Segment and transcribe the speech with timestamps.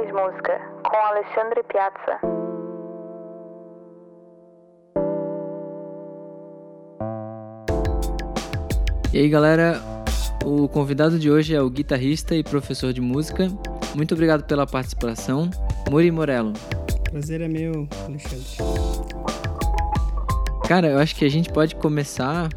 [0.00, 0.58] Mais Música,
[0.88, 2.18] com Alexandre Piazza.
[9.12, 9.78] E aí, galera,
[10.42, 13.48] o convidado de hoje é o guitarrista e professor de música.
[13.94, 15.50] Muito obrigado pela participação,
[15.90, 16.54] Muri Morello.
[17.10, 18.56] Prazer é meu, Alexandre.
[20.66, 22.48] Cara, eu acho que a gente pode começar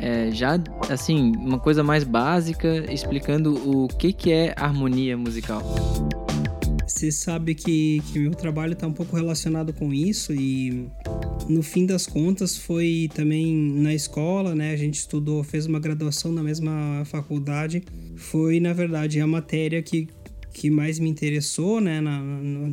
[0.00, 5.62] é, já, assim, uma coisa mais básica, explicando o que, que é harmonia musical.
[6.86, 10.88] Você sabe que, que meu trabalho está um pouco relacionado com isso e
[11.48, 14.72] no fim das contas foi também na escola, né?
[14.72, 17.82] A gente estudou, fez uma graduação na mesma faculdade.
[18.16, 20.08] Foi, na verdade, a matéria que,
[20.52, 22.00] que mais me interessou, né?
[22.00, 22.72] Na, na,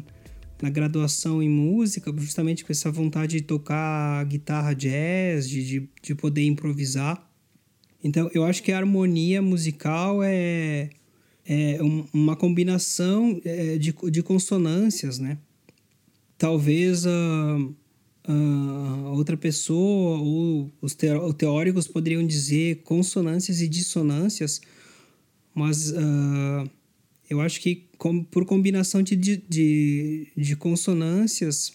[0.61, 6.15] na graduação em música, justamente com essa vontade de tocar guitarra jazz, de, de, de
[6.15, 7.27] poder improvisar.
[8.03, 10.89] Então, eu acho que a harmonia musical é,
[11.45, 11.79] é
[12.13, 15.37] uma combinação é, de, de consonâncias, né?
[16.37, 17.57] Talvez a,
[18.27, 20.95] a outra pessoa ou os
[21.37, 24.61] teóricos poderiam dizer consonâncias e dissonâncias,
[25.53, 26.69] mas uh,
[27.29, 31.73] eu acho que com, por combinação de, de, de consonâncias,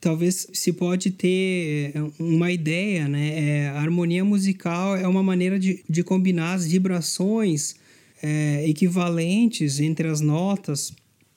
[0.00, 3.38] talvez se pode ter é, uma ideia, né?
[3.38, 7.76] É, a harmonia musical é uma maneira de, de combinar as vibrações
[8.22, 10.92] é, equivalentes entre as notas.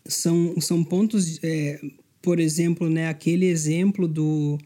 [0.06, 1.80] São, são pontos, é,
[2.22, 3.08] por exemplo, né?
[3.10, 4.58] Aquele exemplo do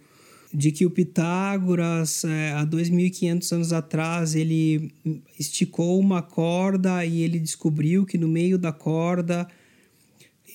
[0.53, 4.91] de que o Pitágoras, é, há 2.500 anos atrás, ele
[5.39, 9.47] esticou uma corda e ele descobriu que no meio da corda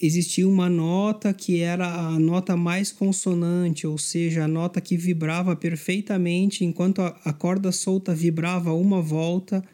[0.01, 5.57] existia uma nota que era a nota mais consonante, ou seja, a nota que vibrava
[5.57, 9.65] perfeitamente enquanto a corda solta vibrava uma volta.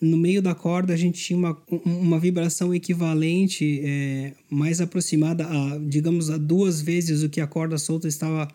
[0.00, 5.78] No meio da corda a gente tinha uma, uma vibração equivalente, é, mais aproximada a,
[5.78, 8.48] digamos, a duas vezes o que a corda solta estava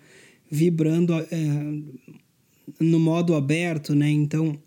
[0.49, 1.27] vibrando é,
[2.79, 4.09] no modo aberto, né?
[4.09, 4.57] Então,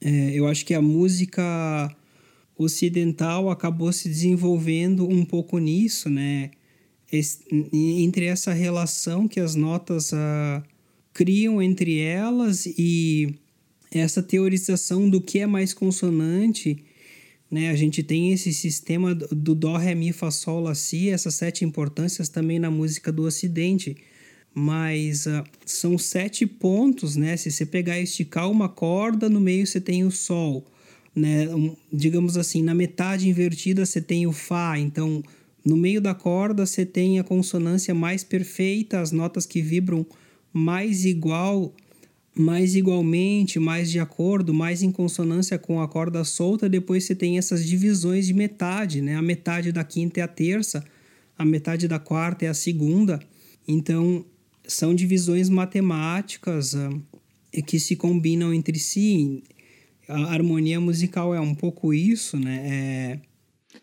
[0.00, 1.94] é, eu acho que a música
[2.56, 6.50] ocidental acabou se desenvolvendo um pouco nisso, né?
[7.10, 7.40] Esse,
[7.72, 10.62] entre essa relação que as notas uh,
[11.12, 13.34] criam entre elas e
[13.90, 16.82] essa teorização do que é mais consonante,
[17.50, 17.68] né?
[17.68, 21.64] A gente tem esse sistema do dó, ré, mi, fá, sol, lá, si, essas sete
[21.64, 23.96] importâncias também na música do Ocidente
[24.54, 27.36] mas uh, são sete pontos, né?
[27.36, 30.64] Se você pegar e esticar uma corda, no meio você tem o Sol,
[31.14, 31.48] né?
[31.54, 35.22] Um, digamos assim, na metade invertida você tem o Fá, então
[35.64, 40.04] no meio da corda você tem a consonância mais perfeita, as notas que vibram
[40.52, 41.74] mais igual,
[42.34, 46.68] mais igualmente, mais de acordo, mais em consonância com a corda solta.
[46.68, 49.16] Depois você tem essas divisões de metade, né?
[49.16, 50.84] A metade da quinta é a terça,
[51.38, 53.18] a metade da quarta é a segunda.
[53.66, 54.24] Então,
[54.66, 57.02] são divisões matemáticas uh,
[57.66, 59.42] que se combinam entre si.
[60.08, 62.68] A harmonia musical é um pouco isso, né?
[62.68, 63.20] É...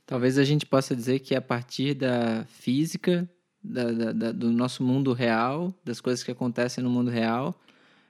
[0.05, 3.29] Talvez a gente possa dizer que a partir da física,
[3.63, 7.59] da, da, da, do nosso mundo real, das coisas que acontecem no mundo real,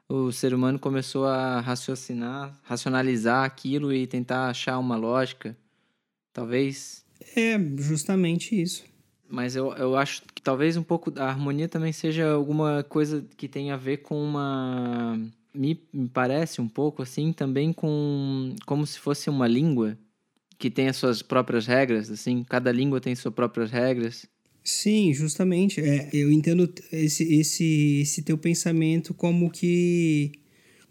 [0.08, 5.56] o ser humano começou a raciocinar, racionalizar aquilo e tentar achar uma lógica.
[6.34, 7.06] Talvez.
[7.36, 8.89] É, justamente isso.
[9.30, 13.48] Mas eu, eu acho que talvez um pouco da harmonia também seja alguma coisa que
[13.48, 15.20] tenha a ver com uma.
[15.54, 18.56] Me, me parece um pouco assim, também com.
[18.66, 19.98] como se fosse uma língua
[20.58, 22.44] que tem as suas próprias regras, assim.
[22.44, 24.26] Cada língua tem suas próprias regras.
[24.64, 25.80] Sim, justamente.
[25.80, 30.32] É, eu entendo esse, esse, esse teu pensamento como que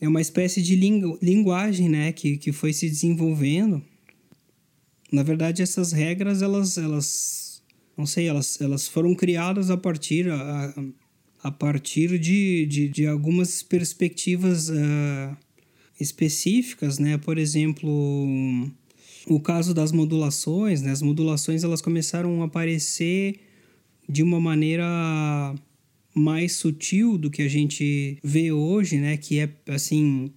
[0.01, 3.83] é uma espécie de lingu, linguagem, né, que, que foi se desenvolvendo.
[5.11, 7.48] Na verdade, essas regras, elas, elas
[7.99, 10.75] não sei, elas, elas foram criadas a partir, a,
[11.43, 15.37] a partir de, de, de algumas perspectivas uh,
[16.01, 17.19] específicas, né?
[17.19, 17.91] Por exemplo,
[19.27, 20.93] o caso das modulações, né?
[20.93, 23.41] As modulações elas começaram a aparecer
[24.09, 24.87] de uma maneira
[26.15, 29.17] mais sutil do que a gente vê hoje, né?
[29.17, 30.31] Que é assim,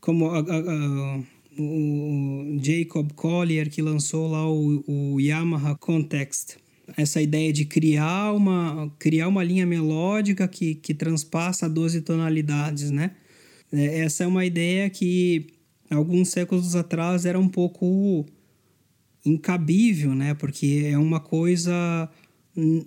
[0.00, 1.20] como a, a, a,
[1.58, 6.56] o Jacob Collier que lançou lá o, o Yamaha Context,
[6.96, 13.12] essa ideia de criar uma, criar uma linha melódica que, que transpassa 12 tonalidades, né?
[13.72, 15.46] É, essa é uma ideia que
[15.90, 18.26] alguns séculos atrás era um pouco
[19.24, 20.34] incabível, né?
[20.34, 22.08] Porque é uma coisa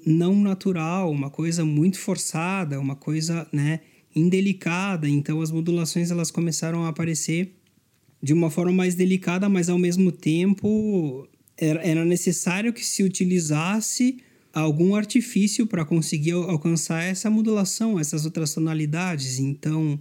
[0.05, 3.81] não natural, uma coisa muito forçada, uma coisa, né,
[4.15, 5.07] indelicada.
[5.07, 7.55] Então as modulações elas começaram a aparecer
[8.21, 11.27] de uma forma mais delicada, mas ao mesmo tempo
[11.59, 14.17] era, necessário que se utilizasse
[14.53, 19.39] algum artifício para conseguir alcançar essa modulação, essas outras tonalidades.
[19.39, 19.99] Então,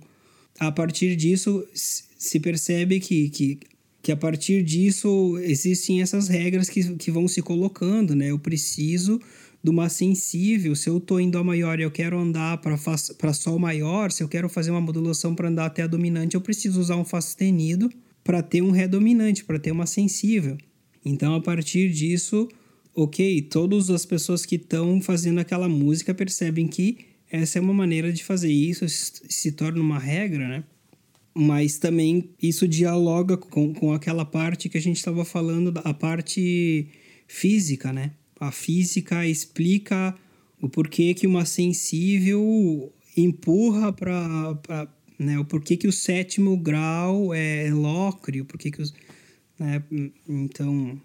[0.58, 3.58] a partir disso, se percebe que, que,
[4.00, 8.30] que a partir disso existem essas regras que, que vão se colocando, né?
[8.30, 9.20] Eu preciso
[9.62, 13.58] de uma sensível, se eu estou em Dó maior e eu quero andar para Sol
[13.58, 16.96] maior, se eu quero fazer uma modulação para andar até a dominante, eu preciso usar
[16.96, 17.90] um Fá sustenido
[18.22, 20.56] para ter um Ré dominante, para ter uma sensível.
[21.04, 22.48] Então, a partir disso,
[22.94, 26.98] ok, todas as pessoas que estão fazendo aquela música percebem que
[27.30, 30.64] essa é uma maneira de fazer isso, se torna uma regra, né?
[31.34, 36.88] Mas também isso dialoga com, com aquela parte que a gente estava falando, a parte
[37.26, 38.12] física, né?
[38.40, 40.14] A física explica
[40.60, 47.70] o porquê que uma sensível empurra para né, o porquê que o sétimo grau é
[47.72, 48.94] lócreo, porquê que os,
[49.58, 49.82] né,
[50.28, 51.00] então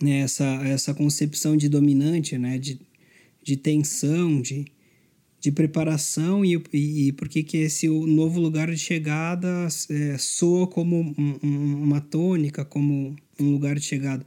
[0.00, 2.80] né, essa, essa concepção de dominante, né, de,
[3.42, 4.66] de tensão, de,
[5.40, 10.66] de preparação e, e, e por que que esse novo lugar de chegada é, soa
[10.66, 14.24] como um, um, uma tônica, como um lugar de chegada.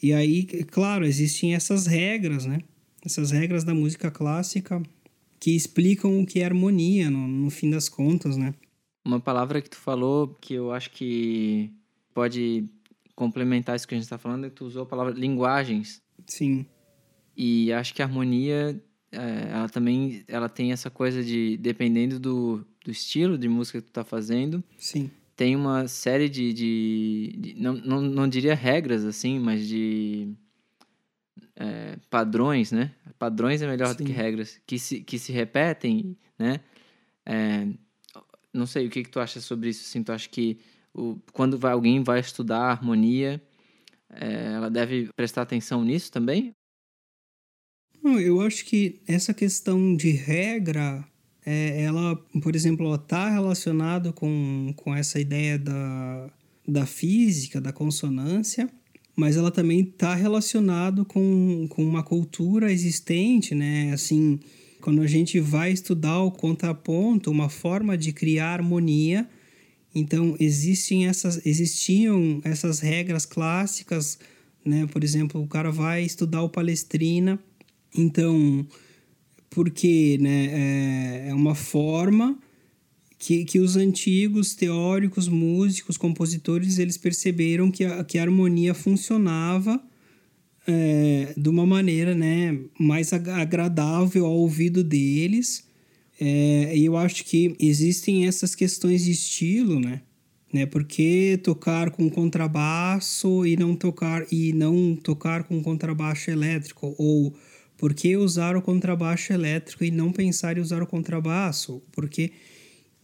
[0.00, 2.60] E aí, claro, existem essas regras, né?
[3.04, 4.80] Essas regras da música clássica
[5.40, 8.54] que explicam o que é harmonia, no, no fim das contas, né?
[9.04, 11.70] Uma palavra que tu falou que eu acho que
[12.14, 12.64] pode
[13.18, 16.00] complementar isso que a gente está falando, é que tu usou a palavra linguagens.
[16.24, 16.64] Sim.
[17.36, 18.80] E acho que a harmonia,
[19.10, 23.86] é, ela também ela tem essa coisa de, dependendo do, do estilo de música que
[23.86, 25.10] tu está fazendo, Sim.
[25.34, 30.32] tem uma série de, de, de não, não, não diria regras, assim, mas de
[31.56, 32.94] é, padrões, né?
[33.18, 33.96] Padrões é melhor Sim.
[33.96, 36.60] do que regras, que se, que se repetem, né?
[37.26, 37.66] É,
[38.54, 39.82] não sei, o que, que tu acha sobre isso?
[39.82, 40.60] Assim, tu acha que
[40.94, 43.42] o, quando vai, alguém vai estudar harmonia,
[44.10, 46.52] é, ela deve prestar atenção nisso também?
[48.04, 51.04] Eu acho que essa questão de regra,
[51.44, 56.30] é, ela, por exemplo, está relacionada com, com essa ideia da,
[56.66, 58.70] da física, da consonância,
[59.16, 63.92] mas ela também está relacionada com, com uma cultura existente, né?
[63.92, 64.38] Assim,
[64.80, 69.28] quando a gente vai estudar o contraponto, uma forma de criar harmonia,
[69.94, 74.18] então existem essas, existiam essas regras clássicas,
[74.64, 74.86] né?
[74.86, 77.38] Por exemplo, o cara vai estudar o Palestrina,
[77.96, 78.66] então
[79.50, 80.46] porque né,
[81.26, 82.38] é, é uma forma
[83.18, 89.82] que, que os antigos teóricos, músicos, compositores, eles perceberam que a, que a harmonia funcionava
[90.66, 95.67] é, de uma maneira né, mais agradável ao ouvido deles
[96.20, 100.02] é, eu acho que existem essas questões de estilo, né?
[100.52, 100.66] né?
[100.66, 107.34] Por que tocar com contrabaixo e não tocar e não tocar com contrabaixo elétrico ou
[107.76, 111.80] por que usar o contrabaixo elétrico e não pensar em usar o contrabaixo?
[111.92, 112.32] Porque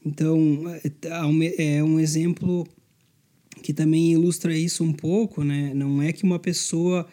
[0.05, 2.67] então é, é um exemplo
[3.63, 5.73] que também ilustra isso um pouco, né?
[5.73, 7.07] Não é que uma pessoa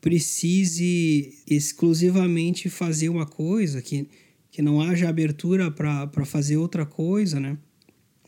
[0.00, 4.08] precise exclusivamente fazer uma coisa que
[4.52, 7.58] que não haja abertura para fazer outra coisa, né?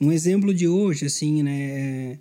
[0.01, 1.61] Um exemplo de hoje, assim, né?
[1.61, 2.19] É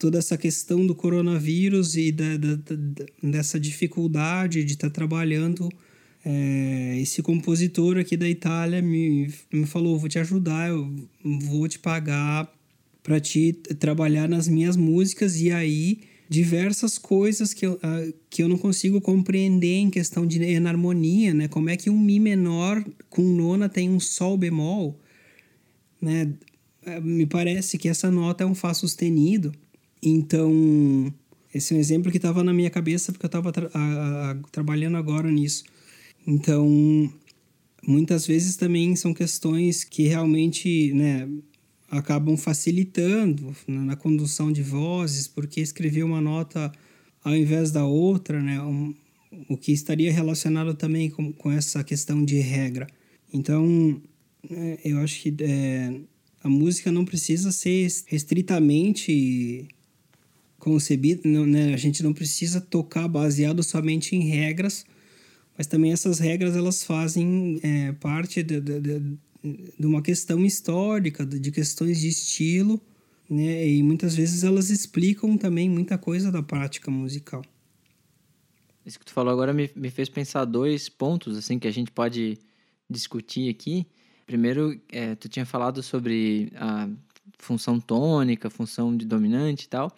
[0.00, 5.68] toda essa questão do coronavírus e da, da, da dessa dificuldade de estar tá trabalhando.
[6.24, 10.90] É, esse compositor aqui da Itália me, me falou: vou te ajudar, eu
[11.22, 12.50] vou te pagar
[13.02, 15.38] para te trabalhar nas minhas músicas.
[15.40, 20.40] E aí diversas coisas que eu, uh, que eu não consigo compreender em questão de
[20.40, 21.48] enarmonia, né?
[21.48, 24.96] Como é que um Mi menor com nona tem um Sol bemol,
[26.00, 26.32] né?
[26.86, 29.52] É, me parece que essa nota é um Fá sustenido.
[30.00, 31.12] Então,
[31.52, 33.68] esse é um exemplo que estava na minha cabeça porque eu estava tra
[34.52, 35.64] trabalhando agora nisso.
[36.24, 37.12] Então,
[37.84, 41.28] muitas vezes também são questões que realmente, né,
[41.90, 46.70] acabam facilitando na condução de vozes, porque escrever uma nota
[47.22, 48.58] ao invés da outra, né,
[49.48, 52.86] o que estaria relacionado também com, com essa questão de regra.
[53.32, 54.00] Então,
[54.50, 56.00] é, eu acho que é,
[56.42, 59.68] a música não precisa ser restritamente
[60.58, 61.72] concebida, não, né?
[61.72, 64.84] a gente não precisa tocar baseado somente em regras,
[65.56, 71.50] mas também essas regras elas fazem é, parte de, de de uma questão histórica, de
[71.50, 72.80] questões de estilo,
[73.28, 73.66] né?
[73.66, 77.42] E muitas vezes elas explicam também muita coisa da prática musical.
[78.84, 81.90] Isso que tu falou agora me, me fez pensar dois pontos assim que a gente
[81.90, 82.38] pode
[82.88, 83.86] discutir aqui.
[84.26, 86.88] Primeiro, é, tu tinha falado sobre a
[87.38, 89.96] função tônica, função de dominante e tal.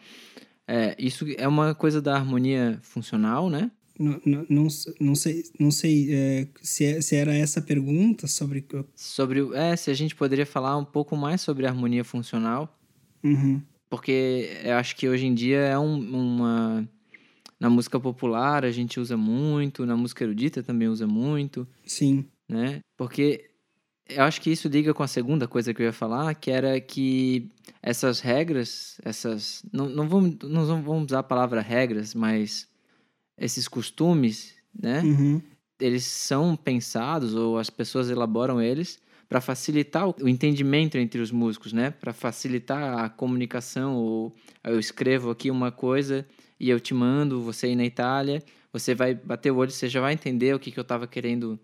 [0.67, 3.71] É, isso é uma coisa da harmonia funcional, né?
[3.99, 8.65] Não, não, não, sei, não sei é, se, é, se era essa pergunta sobre.
[8.95, 9.55] Sobre.
[9.55, 12.79] É, se a gente poderia falar um pouco mais sobre harmonia funcional.
[13.23, 13.63] Uhum.
[13.91, 16.89] Porque eu acho que hoje em dia é um, uma.
[17.61, 21.69] Na música popular a gente usa muito, na música erudita também usa muito.
[21.87, 22.25] Sim.
[22.49, 22.81] Né?
[22.97, 23.51] Porque
[24.09, 26.81] eu acho que isso liga com a segunda coisa que eu ia falar, que era
[26.81, 27.51] que
[27.83, 29.65] essas regras, essas.
[29.73, 32.69] Não, não, vamos, não vamos usar a palavra regras, mas
[33.43, 35.01] esses costumes, né?
[35.03, 35.43] Uhum.
[35.81, 41.73] Eles são pensados, ou as pessoas elaboram eles, para facilitar o entendimento entre os músicos,
[41.73, 41.91] né?
[41.91, 43.97] Para facilitar a comunicação.
[43.97, 46.25] Ou eu escrevo aqui uma coisa
[46.61, 50.01] e eu te mando, você aí na Itália, você vai bater o olho, você já
[50.01, 51.59] vai entender o que, que eu estava querendo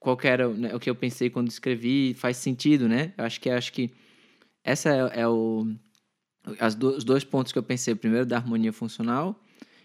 [0.00, 3.12] qual era né, o que eu pensei quando escrevi, faz sentido, né?
[3.18, 3.92] Eu acho que acho que
[4.64, 5.66] essa é, é o
[6.58, 9.38] as do, os dois pontos que eu pensei, primeiro da harmonia funcional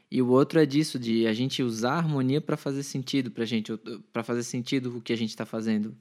[0.09, 3.45] e o outro é disso de a gente usar a harmonia para fazer sentido para
[3.45, 3.71] gente,
[4.11, 5.95] para fazer sentido o que a gente está fazendo.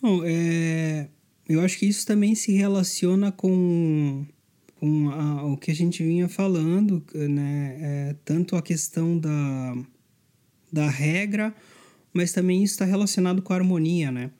[0.00, 1.08] Bom, é,
[1.48, 4.26] eu acho que isso também se relaciona com
[4.76, 7.78] com a, o que a gente vinha falando, né?
[7.80, 9.76] É, tanto a questão da,
[10.72, 11.52] da regra
[12.12, 14.30] mas também isso está relacionado com a harmonia, né?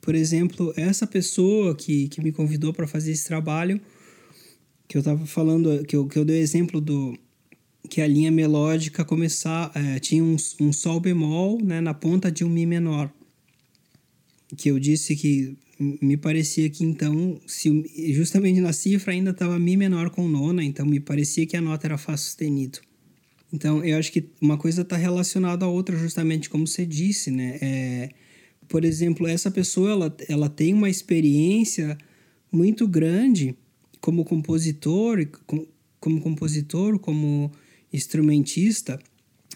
[0.00, 3.80] Por exemplo, essa pessoa que, que me convidou para fazer esse trabalho,
[4.86, 7.18] que eu estava falando, que eu, que eu dei o exemplo do
[7.88, 12.44] que a linha melódica começar é, tinha um, um sol bemol né, na ponta de
[12.44, 13.10] um mi menor,
[14.56, 19.76] que eu disse que me parecia que então, se justamente na cifra ainda estava mi
[19.76, 22.80] menor com nona, então me parecia que a nota era fá sustenido.
[23.52, 27.58] Então, eu acho que uma coisa está relacionada à outra, justamente como você disse, né?
[27.62, 28.10] É,
[28.68, 31.96] por exemplo, essa pessoa ela, ela tem uma experiência
[32.52, 33.56] muito grande
[34.00, 35.66] como compositor, como,
[35.98, 37.50] como compositor, como
[37.92, 38.98] instrumentista.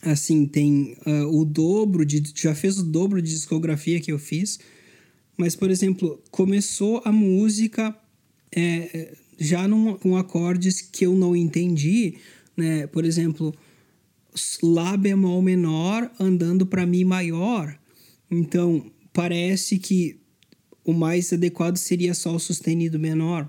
[0.03, 2.23] Assim, tem uh, o dobro de.
[2.35, 4.59] Já fez o dobro de discografia que eu fiz.
[5.37, 7.97] Mas, por exemplo, começou a música
[8.55, 12.17] é, já num, com acordes que eu não entendi,
[12.57, 12.87] né?
[12.87, 13.55] Por exemplo,
[14.63, 17.79] Lá bemol menor andando para Mi maior.
[18.31, 20.19] Então, parece que
[20.85, 23.49] o mais adequado seria Sol sustenido menor,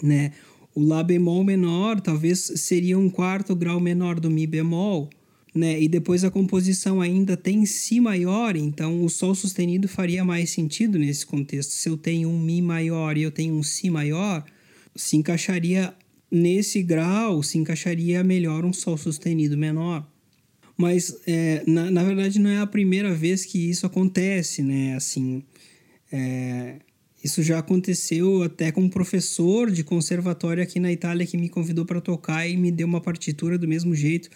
[0.00, 0.32] né?
[0.74, 5.10] O Lá bemol menor talvez seria um quarto grau menor do Mi bemol,
[5.54, 5.80] né?
[5.80, 10.98] E depois a composição ainda tem Si maior, então o Sol sustenido faria mais sentido
[10.98, 11.72] nesse contexto.
[11.72, 14.44] Se eu tenho um Mi maior e eu tenho um Si maior,
[14.96, 15.94] se encaixaria
[16.30, 20.06] nesse grau, se encaixaria melhor um Sol sustenido menor.
[20.76, 24.96] Mas, é, na, na verdade, não é a primeira vez que isso acontece, né?
[24.96, 25.42] Assim,
[26.10, 26.76] é,
[27.22, 31.84] isso já aconteceu até com um professor de conservatório aqui na Itália que me convidou
[31.84, 34.28] para tocar e me deu uma partitura do mesmo jeito.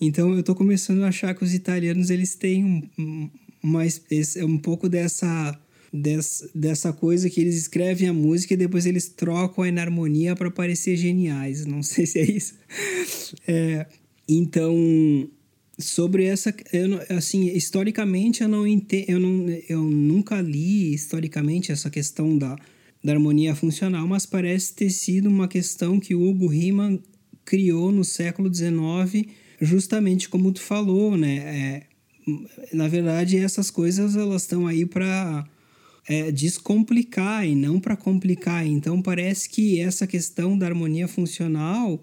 [0.00, 3.30] Então, eu estou começando a achar que os italianos eles têm um,
[3.62, 4.02] mais,
[4.42, 5.58] um pouco dessa
[5.94, 10.50] dessa, dessa coisa que eles escrevem a música e depois eles trocam a enarmonia para
[10.50, 11.64] parecer geniais.
[11.64, 12.54] Não sei se é isso.
[13.46, 13.86] É,
[14.28, 14.74] então,
[15.78, 21.90] sobre essa eu, assim historicamente eu não ente, eu não eu nunca li historicamente essa
[21.90, 22.56] questão da,
[23.02, 27.02] da harmonia funcional mas parece ter sido uma questão que Hugo Riemann
[27.44, 29.26] criou no século XIX
[29.60, 31.36] justamente como tu falou né?
[31.36, 31.82] É,
[32.72, 35.44] na verdade essas coisas elas estão aí para
[36.06, 38.66] é, descomplicar e não para complicar.
[38.66, 42.00] Então parece que essa questão da harmonia funcional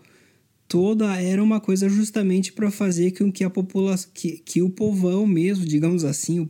[0.72, 5.28] toda era uma coisa justamente para fazer com que a população, que, que o povão
[5.28, 6.48] mesmo, digamos assim,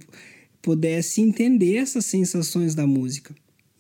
[0.62, 3.34] pudesse entender essas sensações da música.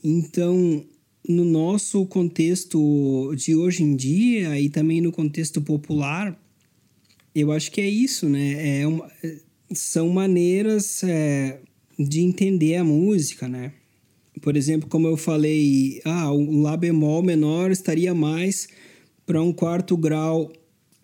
[0.03, 0.83] Então,
[1.29, 6.35] no nosso contexto de hoje em dia e também no contexto popular,
[7.35, 8.79] eu acho que é isso, né?
[8.79, 9.07] É uma,
[9.71, 11.59] são maneiras é,
[11.99, 13.73] de entender a música, né?
[14.41, 18.67] Por exemplo, como eu falei, ah, o Lá bemol menor estaria mais
[19.25, 20.51] para um quarto grau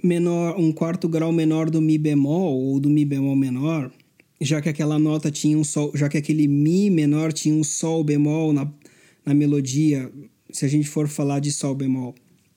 [0.04, 3.92] menor, um quarto grau menor do mi bemol ou do mi bemol menor,
[4.40, 8.04] já que aquela nota tinha um sol, já que aquele mi menor tinha um sol
[8.04, 8.72] bemol na,
[9.26, 10.12] na melodia,
[10.52, 12.16] se a gente for falar de sol bemol,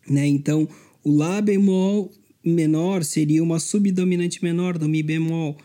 [0.09, 0.27] né?
[0.27, 0.69] Então,
[1.03, 2.11] o lá bemol
[2.45, 5.57] menor seria uma subdominante menor do mi bemol.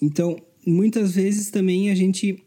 [0.00, 2.42] Então, muitas vezes também a gente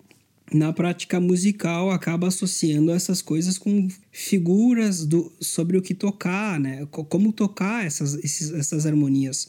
[0.53, 6.87] na prática musical acaba associando essas coisas com figuras do, sobre o que tocar, né?
[6.91, 9.47] Como tocar essas, esses, essas harmonias.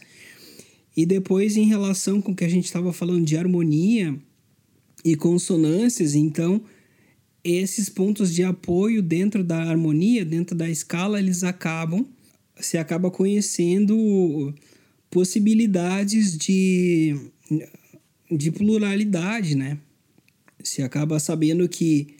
[0.96, 4.18] E depois, em relação com o que a gente estava falando de harmonia
[5.04, 6.60] e consonâncias, então,
[7.42, 12.06] esses pontos de apoio dentro da harmonia, dentro da escala, eles acabam
[12.62, 14.54] você acaba conhecendo
[15.10, 17.16] possibilidades de,
[18.30, 19.78] de pluralidade, né?
[20.62, 22.16] Você acaba sabendo que,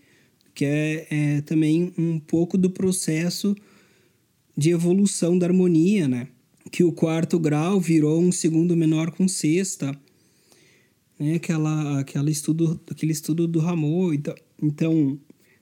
[0.55, 3.55] que é, é também um pouco do processo
[4.57, 6.29] de evolução da harmonia, né?
[6.71, 9.99] Que o quarto grau virou um segundo menor com sexta,
[11.19, 11.35] né?
[11.35, 14.13] Aquela, aquela estudo, aquele estudo do Rameau.
[14.13, 15.19] Então, então,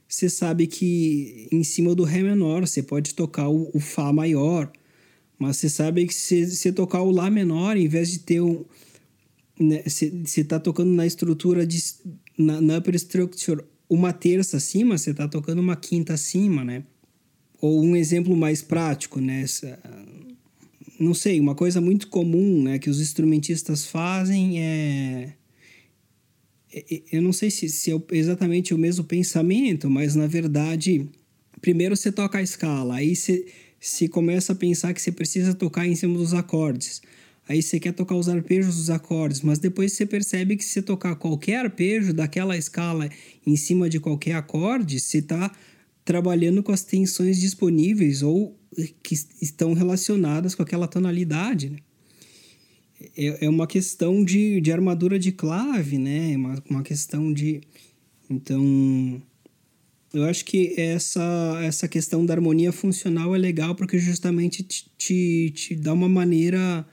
[0.08, 4.70] você sabe que em cima do Ré menor você pode tocar o, o Fá maior,
[5.38, 8.64] mas você sabe que se você tocar o Lá menor, em vez de ter um.
[9.60, 11.78] Né, você está tocando na estrutura de.
[12.38, 16.84] Na, na upper structure, uma terça acima, você está tocando uma quinta acima, né?
[17.60, 19.44] Ou um exemplo mais prático, né?
[21.00, 25.32] Não sei, uma coisa muito comum né, que os instrumentistas fazem é
[27.10, 31.08] eu não sei se, se é exatamente o mesmo pensamento, mas na verdade,
[31.60, 33.46] primeiro você toca a escala, aí você,
[33.80, 37.00] você começa a pensar que você precisa tocar em cima dos acordes.
[37.48, 41.16] Aí você quer tocar os arpejos dos acordes, mas depois você percebe que se tocar
[41.16, 43.08] qualquer arpejo daquela escala
[43.46, 45.50] em cima de qualquer acorde, você está
[46.04, 48.58] trabalhando com as tensões disponíveis ou
[49.02, 51.70] que estão relacionadas com aquela tonalidade.
[51.70, 51.78] Né?
[53.16, 56.32] é, é uma questão de, de armadura de clave, né?
[56.32, 57.60] É uma, uma questão de.
[58.28, 59.22] Então.
[60.10, 65.50] Eu acho que essa, essa questão da harmonia funcional é legal porque justamente te, te,
[65.54, 66.86] te dá uma maneira.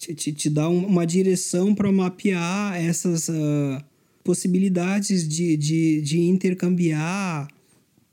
[0.00, 3.84] Te, te, te dá uma direção para mapear essas uh,
[4.24, 7.46] possibilidades de, de, de intercambiar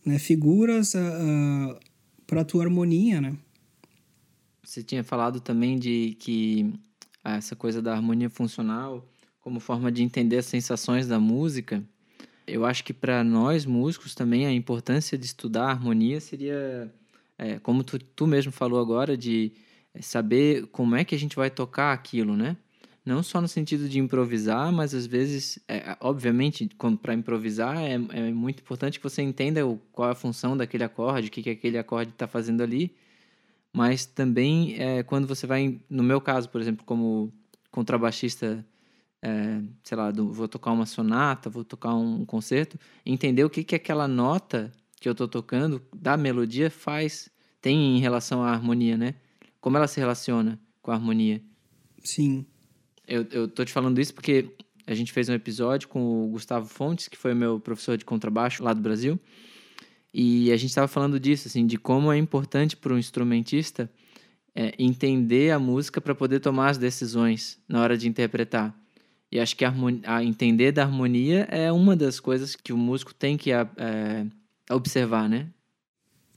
[0.05, 1.79] né, figuras uh, uh,
[2.27, 3.37] para a tua harmonia, né?
[4.61, 6.73] Você tinha falado também de que
[7.23, 11.81] essa coisa da harmonia funcional como forma de entender as sensações da música.
[12.45, 16.93] Eu acho que para nós músicos também a importância de estudar a harmonia seria,
[17.37, 19.53] é, como tu, tu mesmo falou agora, de
[20.01, 22.57] saber como é que a gente vai tocar aquilo, né?
[23.05, 26.69] Não só no sentido de improvisar, mas às vezes, é, obviamente,
[27.01, 30.83] para improvisar é, é, muito importante que você entenda o, qual é a função daquele
[30.83, 32.93] acorde, o que, que aquele acorde está fazendo ali
[33.77, 37.31] mas também é, quando você vai, no meu caso, por exemplo, como
[37.69, 38.65] contrabaixista,
[39.21, 43.63] é, sei lá, do, vou tocar uma sonata, vou tocar um concerto, entender o que,
[43.63, 47.29] que aquela nota que eu estou tocando da melodia faz,
[47.61, 49.13] tem em relação à harmonia, né?
[49.67, 51.41] Como ela se relaciona com a harmonia.
[52.01, 52.45] Sim.
[53.05, 56.69] Eu, eu tô te falando isso porque a gente fez um episódio com o Gustavo
[56.69, 59.19] Fontes, que foi meu professor de contrabaixo lá do Brasil,
[60.13, 63.91] e a gente estava falando disso, assim, de como é importante para um instrumentista
[64.55, 68.73] é, entender a música para poder tomar as decisões na hora de interpretar.
[69.29, 69.73] E acho que a,
[70.05, 73.67] a, entender da harmonia é uma das coisas que o músico tem que é,
[74.69, 75.49] observar, né?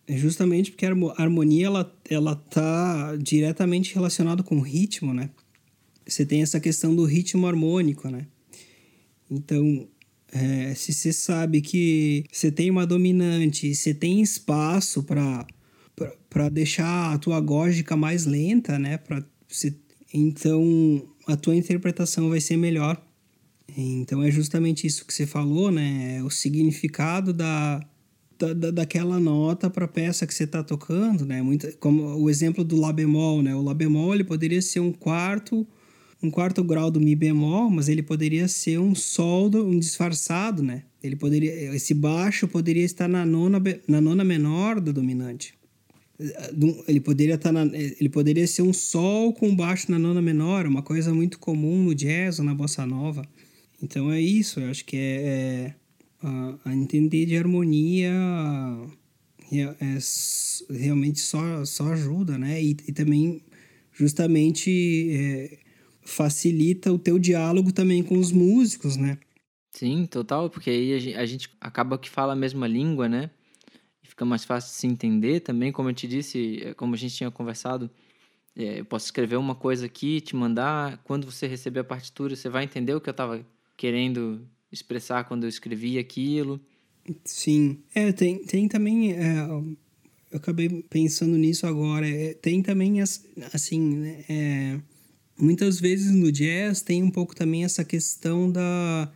[0.08, 5.30] Justamente porque a harmonia ela ela tá diretamente relacionada com o ritmo, né?
[6.06, 8.26] Você tem essa questão do ritmo harmônico, né?
[9.30, 9.86] Então,
[10.32, 15.46] é, se você sabe que você tem uma dominante, você tem espaço para
[16.30, 18.96] para deixar a tua gógica mais lenta, né?
[18.96, 19.74] Pra você,
[20.14, 23.00] então a tua interpretação vai ser melhor.
[23.76, 26.18] Então é justamente isso que você falou, né?
[26.18, 27.80] É o significado da,
[28.46, 31.42] da, daquela nota para a peça que você está tocando, né?
[31.42, 33.54] Muito, como o exemplo do Lá bemol, né?
[33.54, 35.66] O Lá bemol ele poderia ser um quarto
[36.22, 40.82] um quarto grau do Mi bemol, mas ele poderia ser um Sol, um disfarçado, né?
[41.02, 45.54] Ele poderia, esse baixo poderia estar na nona, na nona menor do dominante.
[46.86, 50.82] Ele poderia, estar na, ele poderia ser um Sol com baixo na nona menor, uma
[50.82, 53.22] coisa muito comum no jazz ou na bossa nova.
[53.82, 55.74] Então é isso, eu acho que é, é
[56.22, 58.12] a, a, entender de harmonia
[59.52, 59.98] é,
[60.72, 62.62] realmente só, só ajuda, né?
[62.62, 63.42] E, e também
[63.92, 65.58] justamente é,
[66.02, 69.18] facilita o teu diálogo também com os músicos, né?
[69.70, 73.30] Sim, total, porque aí a gente acaba que fala a mesma língua, né?
[74.02, 77.14] Fica mais fácil de se entender também, como eu te disse, é, como a gente
[77.14, 77.90] tinha conversado,
[78.56, 82.48] é, eu posso escrever uma coisa aqui, te mandar, quando você receber a partitura, você
[82.48, 86.60] vai entender o que eu estava querendo expressar quando eu escrevi aquilo.
[87.24, 89.76] Sim, é, tem, tem também, é, eu
[90.32, 94.80] acabei pensando nisso agora, é, tem também, as, assim, né, é,
[95.38, 99.10] muitas vezes no jazz tem um pouco também essa questão da.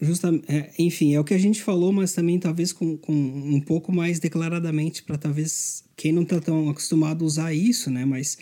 [0.00, 3.60] Justa, é, enfim, é o que a gente falou, mas também talvez com, com um
[3.60, 8.04] pouco mais declaradamente para talvez quem não está tão acostumado a usar isso, né?
[8.04, 8.36] Mas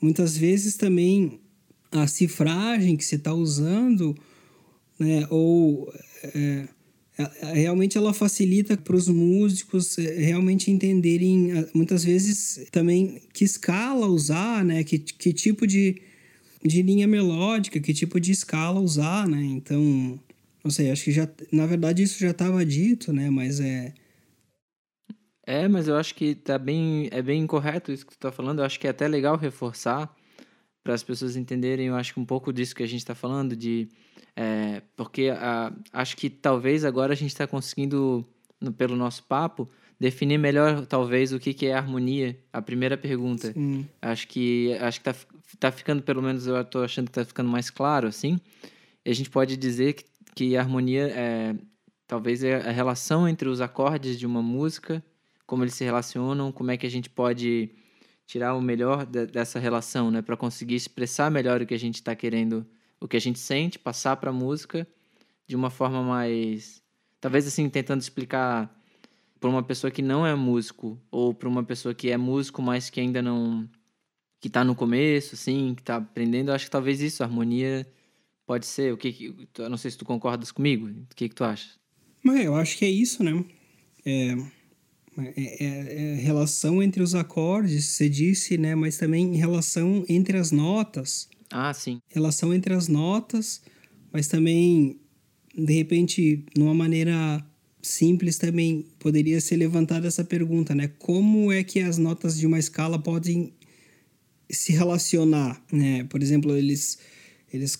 [0.00, 1.40] muitas vezes também
[1.90, 4.14] a cifragem que você está usando,
[5.02, 5.26] né?
[5.30, 6.68] Ou é,
[7.54, 14.64] realmente ela facilita para os músicos eh, realmente entenderem muitas vezes também que escala usar,
[14.64, 14.82] né?
[14.84, 16.00] Que, que tipo de,
[16.64, 19.42] de linha melódica, que tipo de escala usar, né?
[19.42, 20.18] Então,
[20.64, 23.28] não sei, acho que já na verdade isso já estava dito, né?
[23.30, 23.92] Mas é
[25.46, 28.60] É, mas eu acho que tá bem é bem incorreto isso que tu tá falando.
[28.60, 30.14] Eu acho que é até legal reforçar
[30.82, 33.54] para as pessoas entenderem, eu acho que um pouco disso que a gente está falando
[33.54, 33.88] de
[34.36, 38.26] é, porque a, acho que talvez agora a gente está conseguindo,
[38.60, 39.68] no, pelo nosso papo,
[39.98, 42.38] definir melhor, talvez, o que, que é harmonia.
[42.52, 43.52] A primeira pergunta.
[43.52, 43.86] Sim.
[44.00, 45.14] Acho que acho que tá,
[45.58, 48.40] tá ficando, pelo menos eu estou achando que está ficando mais claro, assim.
[49.04, 51.54] E a gente pode dizer que, que harmonia é
[52.12, 55.02] talvez é a relação entre os acordes de uma música,
[55.46, 57.70] como eles se relacionam, como é que a gente pode
[58.26, 61.94] tirar o melhor de, dessa relação, né, para conseguir expressar melhor o que a gente
[61.94, 62.66] está querendo
[63.02, 64.86] o que a gente sente, passar para a música
[65.46, 66.80] de uma forma mais.
[67.20, 68.72] Talvez assim, tentando explicar
[69.40, 72.88] para uma pessoa que não é músico, ou para uma pessoa que é músico, mas
[72.88, 73.68] que ainda não.
[74.40, 77.86] que está no começo, assim, que está aprendendo, eu acho que talvez isso, harmonia
[78.46, 78.92] pode ser.
[78.92, 80.86] O que, que eu não sei se tu concordas comigo.
[80.86, 81.70] O que, que tu acha?
[82.22, 83.44] Mas eu acho que é isso, né?
[84.06, 84.36] É,
[85.18, 88.76] é, é, é relação entre os acordes, você disse, né?
[88.76, 91.28] Mas também relação entre as notas.
[91.52, 92.00] Ah, sim.
[92.08, 93.60] Relação entre as notas,
[94.12, 94.98] mas também,
[95.54, 97.44] de repente, numa maneira
[97.82, 100.88] simples também poderia ser levantada essa pergunta, né?
[100.98, 103.52] Como é que as notas de uma escala podem
[104.50, 106.04] se relacionar, né?
[106.04, 106.98] Por exemplo, eles
[107.52, 107.78] eles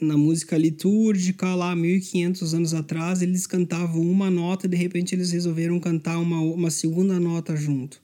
[0.00, 5.32] na música litúrgica lá 1500 anos atrás, eles cantavam uma nota e de repente eles
[5.32, 8.00] resolveram cantar uma uma segunda nota junto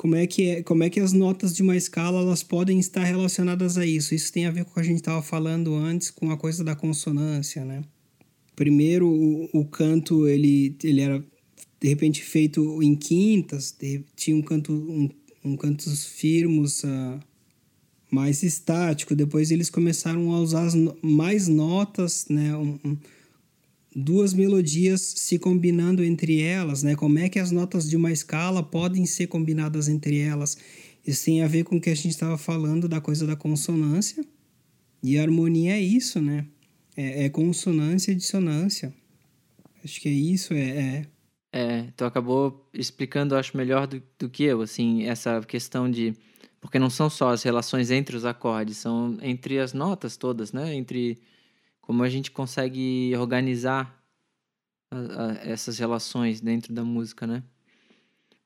[0.00, 3.04] como é que é, como é que as notas de uma escala elas podem estar
[3.04, 4.14] relacionadas a isso?
[4.14, 6.64] Isso tem a ver com o que a gente estava falando antes com a coisa
[6.64, 7.82] da consonância, né?
[8.56, 11.22] Primeiro o, o canto ele ele era
[11.78, 15.10] de repente feito em quintas, de, tinha um canto um,
[15.44, 17.20] um cantos firmos uh,
[18.10, 19.14] mais estático.
[19.14, 20.66] Depois eles começaram a usar
[21.02, 22.56] mais notas, né?
[22.56, 22.96] Um, um,
[24.00, 26.96] duas melodias se combinando entre elas, né?
[26.96, 30.56] Como é que as notas de uma escala podem ser combinadas entre elas?
[31.06, 34.24] Isso tem a ver com o que a gente estava falando da coisa da consonância.
[35.02, 36.46] E harmonia é isso, né?
[36.96, 38.92] É, é consonância e dissonância.
[39.84, 41.06] Acho que é isso, é, é...
[41.52, 46.14] É, tu acabou explicando, acho, melhor do, do que eu, assim, essa questão de...
[46.60, 50.74] Porque não são só as relações entre os acordes, são entre as notas todas, né?
[50.74, 51.18] Entre
[51.90, 54.00] como a gente consegue organizar
[54.92, 57.42] a, a, essas relações dentro da música, né?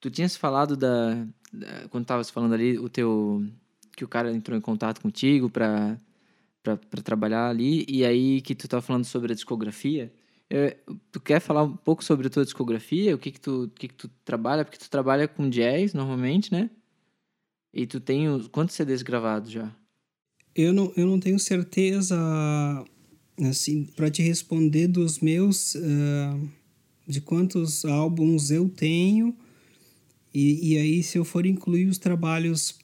[0.00, 3.46] Tu tinhas falado da, da quando estavas falando ali o teu
[3.94, 6.00] que o cara entrou em contato contigo para
[6.62, 10.10] para trabalhar ali e aí que tu estava falando sobre a discografia.
[10.48, 10.74] Eu,
[11.12, 13.14] tu quer falar um pouco sobre a tua discografia?
[13.14, 14.64] O que que tu, que que tu trabalha?
[14.64, 16.70] Porque tu trabalha com jazz normalmente, né?
[17.74, 19.70] E tu tem os, quantos CDs gravados já?
[20.54, 22.16] Eu não, eu não tenho certeza
[23.40, 26.48] assim, para te responder dos meus, uh,
[27.06, 29.34] de quantos álbuns eu tenho,
[30.32, 32.76] e, e aí se eu for incluir os trabalhos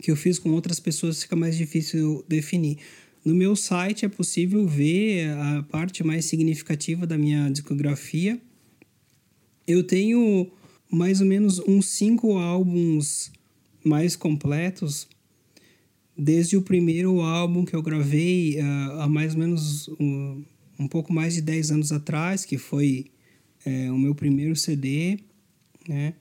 [0.00, 2.78] que eu fiz com outras pessoas, fica mais difícil definir.
[3.24, 8.38] No meu site é possível ver a parte mais significativa da minha discografia.
[9.66, 10.50] Eu tenho
[10.90, 13.32] mais ou menos uns cinco álbuns
[13.82, 15.08] mais completos
[16.16, 20.42] desde o primeiro álbum que eu gravei uh, há mais ou menos um,
[20.78, 23.06] um, pouco mais de 10 anos atrás, que foi
[23.64, 25.18] é, o meu primeiro CD,
[25.88, 26.14] né?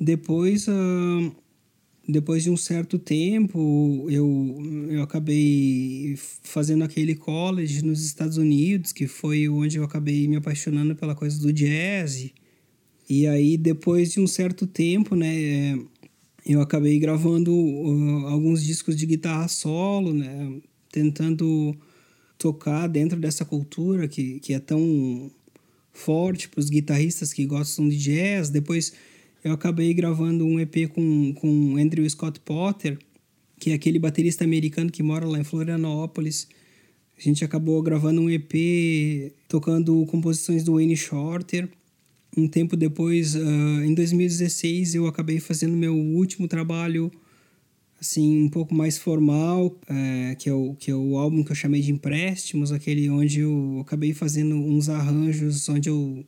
[0.00, 1.32] Depois, uh,
[2.08, 9.08] depois de um certo tempo, eu, eu acabei fazendo aquele college nos Estados Unidos, que
[9.08, 12.30] foi onde eu acabei me apaixonando pela coisa do jazz.
[13.10, 15.74] E aí, depois de um certo tempo, né
[16.52, 20.60] eu acabei gravando uh, alguns discos de guitarra solo, né?
[20.90, 21.76] Tentando
[22.38, 25.30] tocar dentro dessa cultura que, que é tão
[25.92, 28.48] forte para os guitarristas que gostam de jazz.
[28.48, 28.94] Depois
[29.44, 32.98] eu acabei gravando um EP com, com Andrew Scott Potter,
[33.58, 36.48] que é aquele baterista americano que mora lá em Florianópolis.
[37.18, 41.68] A gente acabou gravando um EP tocando composições do Wayne Shorter
[42.38, 47.10] um tempo depois, uh, em 2016, eu acabei fazendo meu último trabalho,
[48.00, 51.56] assim, um pouco mais formal, uh, que, é o, que é o álbum que eu
[51.56, 56.24] chamei de Empréstimos, aquele onde eu acabei fazendo uns arranjos, onde eu,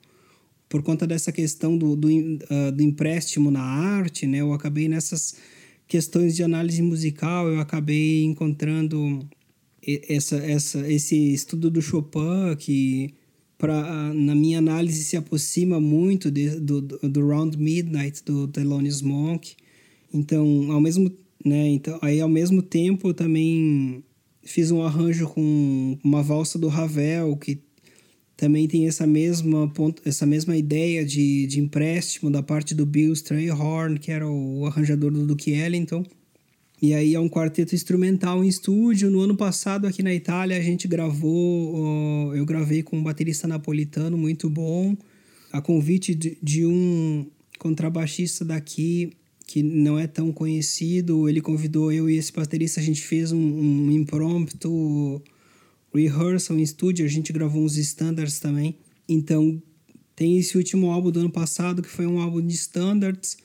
[0.68, 5.36] por conta dessa questão do, do, uh, do empréstimo na arte, né, eu acabei nessas
[5.86, 9.28] questões de análise musical, eu acabei encontrando
[10.08, 13.14] essa, essa, esse estudo do Chopin que
[13.60, 19.54] pra, na minha análise, se aproxima muito de, do, do Round Midnight, do Thelonious Monk.
[20.12, 21.12] Então, ao mesmo,
[21.44, 24.02] né, então, aí, ao mesmo tempo, eu também
[24.42, 27.60] fiz um arranjo com uma valsa do Ravel, que
[28.34, 29.70] também tem essa mesma,
[30.06, 35.12] essa mesma ideia de, de empréstimo da parte do Bill Strayhorn, que era o arranjador
[35.12, 36.02] do Duke Ellington.
[36.82, 39.10] E aí é um quarteto instrumental em estúdio.
[39.10, 42.34] No ano passado, aqui na Itália, a gente gravou.
[42.34, 44.96] eu gravei com um baterista napolitano muito bom.
[45.52, 47.26] A convite de, um
[47.58, 49.12] contrabaixista daqui
[49.46, 51.28] que não é tão conhecido.
[51.28, 52.80] Ele convidou eu e esse baterista.
[52.80, 55.22] A gente fez um, um impromptu
[55.92, 57.04] rehearsal em estúdio.
[57.04, 58.74] A gente gravou uns standards também.
[59.06, 59.62] Então,
[60.16, 63.36] tem esse último álbum do ano passado, que foi um álbum de standards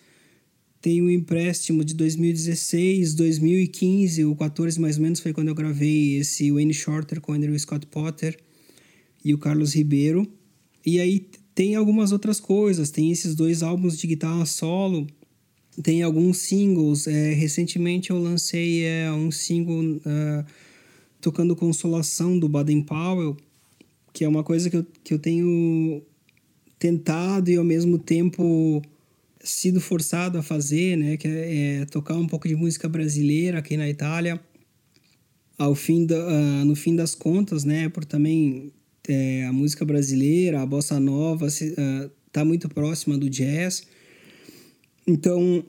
[0.85, 6.17] tem um empréstimo de 2016, 2015, o 14 mais ou menos foi quando eu gravei
[6.17, 8.37] esse Wayne Shorter com o Andrew Scott Potter
[9.23, 10.27] e o Carlos Ribeiro.
[10.85, 15.07] E aí tem algumas outras coisas, tem esses dois álbuns de guitarra solo,
[15.81, 17.07] tem alguns singles.
[17.07, 20.45] É, recentemente eu lancei é, um single uh,
[21.19, 23.35] tocando Consolação do Baden Powell,
[24.13, 26.03] que é uma coisa que eu, que eu tenho
[26.77, 28.83] tentado e ao mesmo tempo
[29.45, 33.77] sido forçado a fazer, né, que é, é, tocar um pouco de música brasileira aqui
[33.77, 34.39] na Itália.
[35.57, 38.73] Ao fim da, uh, no fim das contas, né, por também
[39.07, 43.87] é, a música brasileira, a bossa nova, ah, uh, muito próxima do jazz.
[45.07, 45.63] Então,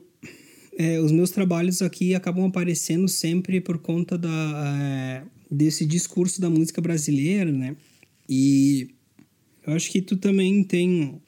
[0.77, 6.49] é, os meus trabalhos aqui acabam aparecendo sempre por conta da, uh, desse discurso da
[6.49, 7.75] música brasileira, né?
[8.27, 8.89] E
[9.65, 11.21] eu acho que tu também tem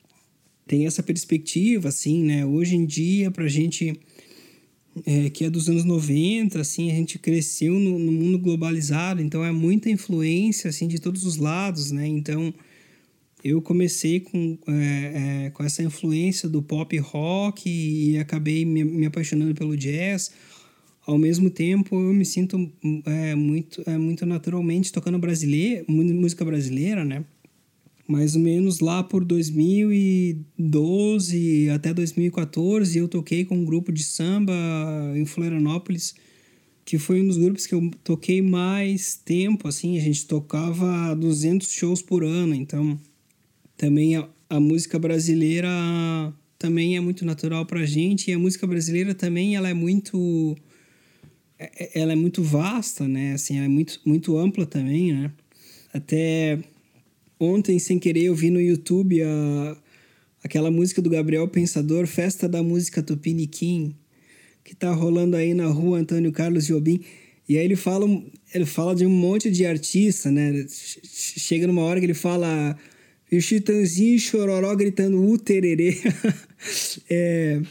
[0.69, 2.45] tem essa perspectiva, assim, né?
[2.45, 3.99] Hoje em dia, para a gente
[5.03, 9.43] é, que é dos anos 90, assim, a gente cresceu no, no, mundo globalizado, então
[9.43, 12.07] é muita influência, assim, de todos os lados, né?
[12.07, 12.53] Então,
[13.43, 19.07] eu comecei com, é, é, com essa influência do pop rock e acabei me, me,
[19.07, 20.31] apaixonando pelo jazz.
[21.03, 22.71] Ao mesmo tempo, eu me sinto
[23.07, 27.25] é, muito, é, muito naturalmente tocando brasileiro, música brasileira, né?
[28.09, 34.51] Mais ou menos lá por 2012 até 2014 eu toquei com um grupo de samba
[35.15, 36.15] em Florianópolis
[36.83, 41.71] que foi um dos grupos que eu toquei mais tempo assim a gente tocava 200
[41.71, 42.99] shows por ano então
[43.77, 45.69] também a, a música brasileira
[46.57, 50.57] também é muito natural para gente e a música brasileira também ela é muito
[51.59, 55.31] é, é, ela é muito vasta né assim ela é muito muito ampla também né
[55.93, 56.57] até
[57.39, 59.77] Ontem, sem querer, eu vi no YouTube a,
[60.43, 63.95] aquela música do Gabriel Pensador, Festa da Música Tupiniquim,
[64.63, 67.01] que tá rolando aí na rua Antônio Carlos Jobim.
[67.47, 68.05] E aí ele fala,
[68.53, 70.65] ele fala de um monte de artista, né?
[70.67, 72.77] Chega numa hora que ele fala
[73.31, 75.97] e o Chitãozinho Chororó gritando u tererê.
[77.09, 77.61] é...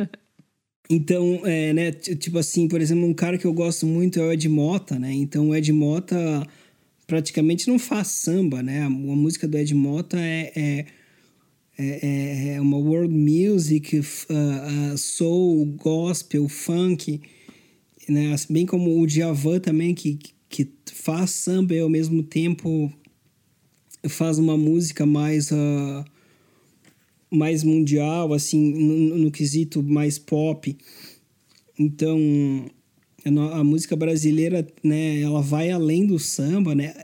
[0.90, 4.32] então, é, né, tipo assim, por exemplo, um cara que eu gosto muito é o
[4.32, 5.12] Ed Mota, né?
[5.12, 6.46] Então o Ed Mota
[7.12, 8.80] praticamente não faz samba, né?
[8.80, 10.86] A, a música do Ed Mota é, é,
[11.78, 17.20] é, é uma world music, uh, uh, soul, gospel, funk,
[18.08, 18.34] né?
[18.48, 22.90] Bem como o Djavan também, que, que faz samba e ao mesmo tempo
[24.08, 25.50] faz uma música mais...
[25.50, 26.02] Uh,
[27.30, 30.76] mais mundial, assim, no, no quesito mais pop.
[31.78, 32.18] Então,
[33.24, 36.94] a música brasileira, né, ela vai além do samba, né?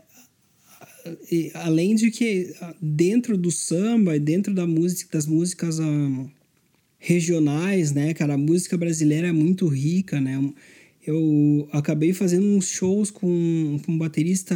[1.31, 6.29] E, além de que dentro do samba e dentro da música, das músicas um,
[6.97, 10.37] regionais, né, cara, a música brasileira é muito rica, né?
[11.05, 14.55] Eu acabei fazendo uns shows com, com um baterista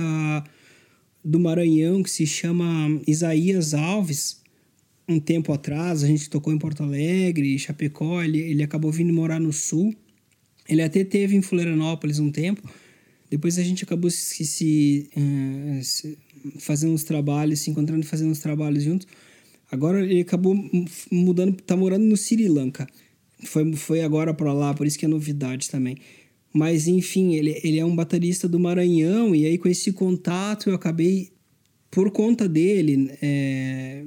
[1.23, 4.41] do Maranhão que se chama Isaías Alves.
[5.07, 9.39] Um tempo atrás, a gente tocou em Porto Alegre, Chapecó, ele, ele acabou vindo morar
[9.39, 9.95] no Sul.
[10.67, 12.67] Ele até teve em Florianópolis um tempo.
[13.29, 15.09] Depois a gente acabou se, se,
[15.81, 16.17] se
[16.59, 19.07] fazendo uns trabalhos, se encontrando fazendo uns trabalhos juntos.
[19.71, 20.55] Agora ele acabou
[21.11, 22.87] mudando, tá morando no Sri Lanka.
[23.43, 25.97] Foi, foi agora para lá, por isso que é novidade também.
[26.53, 30.75] Mas enfim, ele, ele é um baterista do Maranhão, e aí com esse contato eu
[30.75, 31.31] acabei,
[31.89, 34.05] por conta dele, é,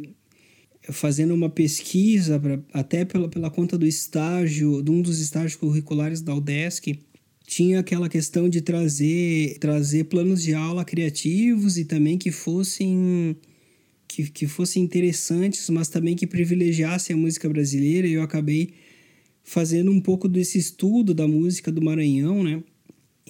[0.91, 6.21] fazendo uma pesquisa, pra, até pela, pela conta do estágio, de um dos estágios curriculares
[6.21, 6.99] da UDESC,
[7.47, 13.37] tinha aquela questão de trazer, trazer planos de aula criativos e também que fossem
[14.09, 18.07] que, que fossem interessantes, mas também que privilegiassem a música brasileira.
[18.07, 18.75] E eu acabei
[19.43, 22.63] fazendo um pouco desse estudo da música do Maranhão, né?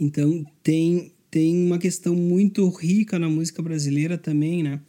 [0.01, 4.81] Então tem tem uma questão muito rica na música brasileira também, né?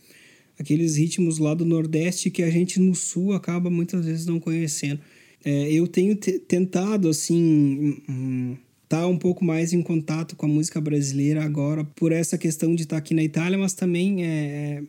[0.59, 4.99] Aqueles ritmos lá do Nordeste que a gente no Sul acaba muitas vezes não conhecendo.
[5.43, 10.49] É, eu tenho tentado, assim, hum, estar tá um pouco mais em contato com a
[10.49, 14.83] música brasileira agora, por essa questão de estar tá aqui na Itália, mas também é,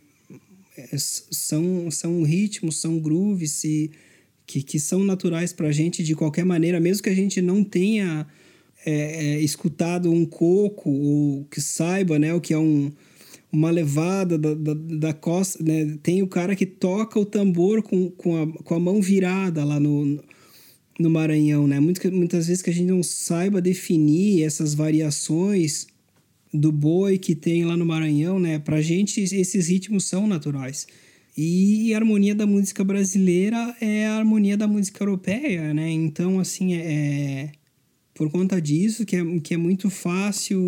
[0.76, 3.90] é, são, são ritmos, são grooves e,
[4.48, 7.62] que, que são naturais para a gente de qualquer maneira, mesmo que a gente não
[7.62, 8.26] tenha
[8.84, 12.90] é, é, escutado um coco ou que saiba né, o que é um,
[13.50, 15.62] uma levada da, da, da costa.
[15.62, 15.98] Né?
[16.02, 19.80] Tem o cara que toca o tambor com, com, a, com a mão virada lá
[19.80, 20.22] no,
[20.98, 21.66] no Maranhão.
[21.66, 21.80] Né?
[21.80, 25.86] Muitas, muitas vezes que a gente não saiba definir essas variações
[26.52, 28.58] do boi que tem lá no Maranhão, né?
[28.58, 30.86] Pra gente esses ritmos são naturais.
[31.36, 35.90] E a harmonia da música brasileira é a harmonia da música europeia, né?
[35.90, 37.52] Então, assim, é, é
[38.14, 40.58] por conta disso que é, que é muito fácil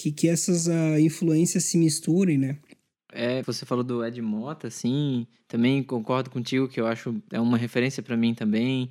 [0.00, 2.58] que, que essas uh, influências se misturem, né?
[3.12, 7.58] É, você falou do Ed Mota, assim, também concordo contigo que eu acho é uma
[7.58, 8.90] referência para mim também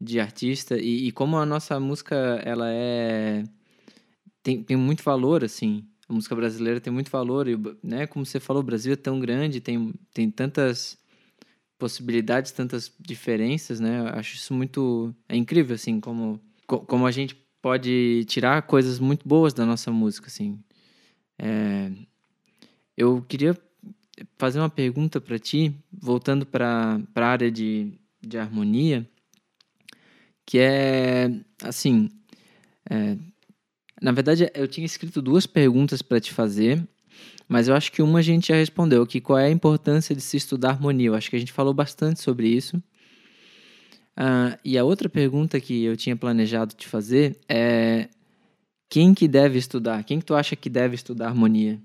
[0.00, 0.78] de artista.
[0.78, 3.42] E, e, como a nossa música ela é
[4.42, 5.84] tem, tem muito valor assim.
[6.08, 9.18] A música brasileira tem muito valor e né como você falou o Brasil é tão
[9.18, 10.96] grande tem tem tantas
[11.78, 14.00] possibilidades tantas diferenças né?
[14.00, 19.26] Eu acho isso muito é incrível assim como como a gente pode tirar coisas muito
[19.26, 20.58] boas da nossa música assim
[21.38, 21.90] é,
[22.96, 23.56] eu queria
[24.38, 29.06] fazer uma pergunta para ti, voltando para a área de, de harmonia,
[30.44, 31.30] que é
[31.62, 32.08] assim.
[32.88, 33.16] É,
[34.00, 36.86] na verdade, eu tinha escrito duas perguntas para te fazer,
[37.48, 40.22] mas eu acho que uma a gente já respondeu, que qual é a importância de
[40.22, 41.08] se estudar harmonia.
[41.08, 42.82] Eu acho que a gente falou bastante sobre isso.
[44.18, 48.08] Uh, e a outra pergunta que eu tinha planejado te fazer é
[48.88, 50.04] quem que deve estudar?
[50.04, 51.80] Quem que tu acha que deve estudar harmonia?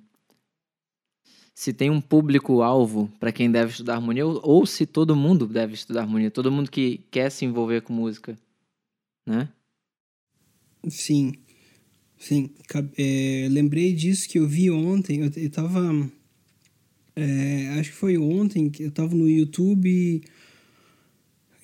[1.62, 5.76] se tem um público-alvo para quem deve estudar harmonia ou, ou, se todo mundo deve
[5.76, 8.36] estudar harmonia, todo mundo que quer se envolver com música,
[9.28, 9.48] né?
[10.88, 11.34] Sim,
[12.17, 12.50] sim.
[12.98, 16.10] É, lembrei disso que eu vi ontem, eu, eu tava...
[17.15, 20.24] É, acho que foi ontem que eu tava no YouTube e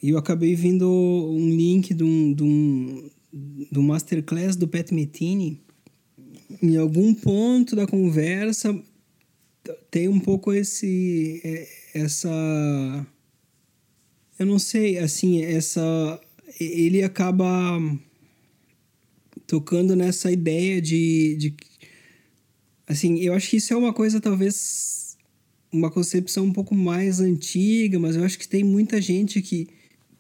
[0.10, 3.10] eu acabei vendo um link de um, de um,
[3.72, 5.62] do masterclass do Pat Metini.
[6.62, 8.74] Em algum ponto da conversa,
[9.92, 13.08] tem um pouco esse é, essa
[14.40, 16.22] eu não sei assim essa
[16.60, 17.80] ele acaba
[19.46, 21.56] tocando nessa ideia de, de
[22.88, 25.18] assim eu acho que isso é uma coisa talvez
[25.72, 29.68] uma concepção um pouco mais antiga mas eu acho que tem muita gente que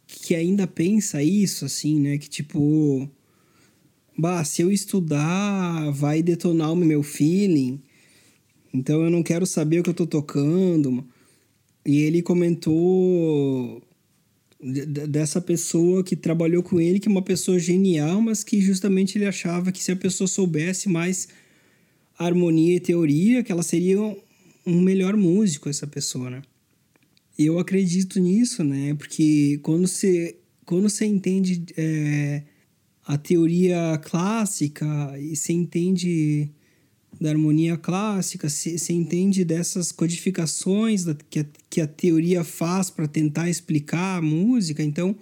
[0.07, 3.09] que ainda pensa isso assim né que tipo
[4.17, 7.81] bah se eu estudar vai detonar o meu feeling
[8.73, 11.05] então eu não quero saber o que eu tô tocando.
[11.85, 13.81] E ele comentou
[15.09, 19.25] dessa pessoa que trabalhou com ele, que é uma pessoa genial, mas que justamente ele
[19.25, 21.27] achava que se a pessoa soubesse mais
[22.17, 23.99] harmonia e teoria, que ela seria
[24.65, 26.41] um melhor músico, essa pessoa, né?
[27.37, 28.95] Eu acredito nisso, né?
[28.95, 32.43] Porque quando você, quando você entende é,
[33.05, 34.85] a teoria clássica
[35.19, 36.49] e você entende
[37.19, 43.07] da harmonia clássica, se entende dessas codificações da, que, a, que a teoria faz para
[43.07, 45.15] tentar explicar a música, então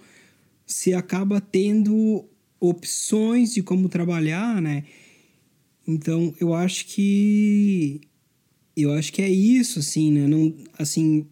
[0.66, 2.24] se acaba tendo
[2.58, 4.84] opções de como trabalhar, né?
[5.86, 8.00] Então eu acho que
[8.76, 10.26] eu acho que é isso, assim, né?
[10.26, 11.26] Não, assim,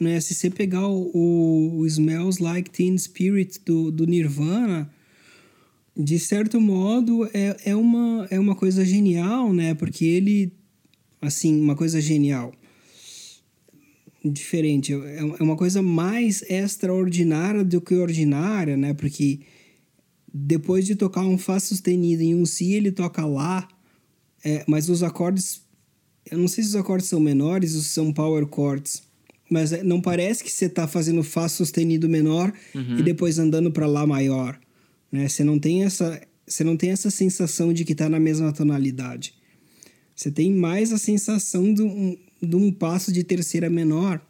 [0.00, 0.20] né?
[0.20, 4.90] Se você pegar o, o Smells Like Teen Spirit do, do Nirvana,
[5.96, 9.74] de certo modo, é, é, uma, é uma coisa genial, né?
[9.74, 10.52] Porque ele,
[11.22, 12.52] assim, uma coisa genial.
[14.24, 18.92] Diferente, é, é uma coisa mais extraordinária do que ordinária, né?
[18.94, 19.40] Porque
[20.32, 23.68] depois de tocar um Fá sustenido em um Si, ele toca Lá,
[24.44, 25.62] é, mas os acordes.
[26.28, 29.02] Eu não sei se os acordes são menores ou são power chords,
[29.50, 32.98] mas é, não parece que você está fazendo Fá sustenido menor uhum.
[32.98, 34.58] e depois andando para Lá maior
[35.14, 35.28] né?
[35.28, 39.32] Você não tem essa, você não tem essa sensação de que está na mesma tonalidade.
[40.12, 44.20] Você tem mais a sensação de um, de um passo de terceira menor.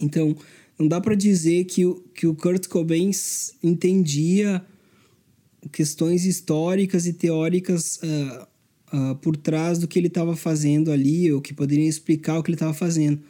[0.00, 0.36] Então,
[0.76, 3.12] não dá para dizer que o, que o Kurt Cobain
[3.62, 4.64] entendia
[5.70, 11.40] questões históricas e teóricas uh, uh, por trás do que ele estava fazendo ali, ou
[11.40, 13.20] que poderiam explicar o que ele estava fazendo.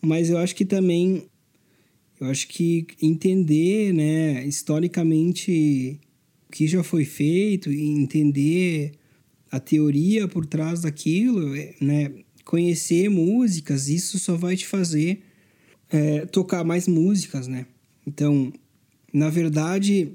[0.00, 1.24] Mas eu acho que também,
[2.20, 6.00] eu acho que entender, né, historicamente
[6.48, 8.92] o que já foi feito e entender
[9.50, 12.12] a teoria por trás daquilo, é, né?
[12.44, 15.22] conhecer músicas, isso só vai te fazer
[15.90, 17.66] é, tocar mais músicas, né?
[18.06, 18.50] Então,
[19.12, 20.12] na verdade,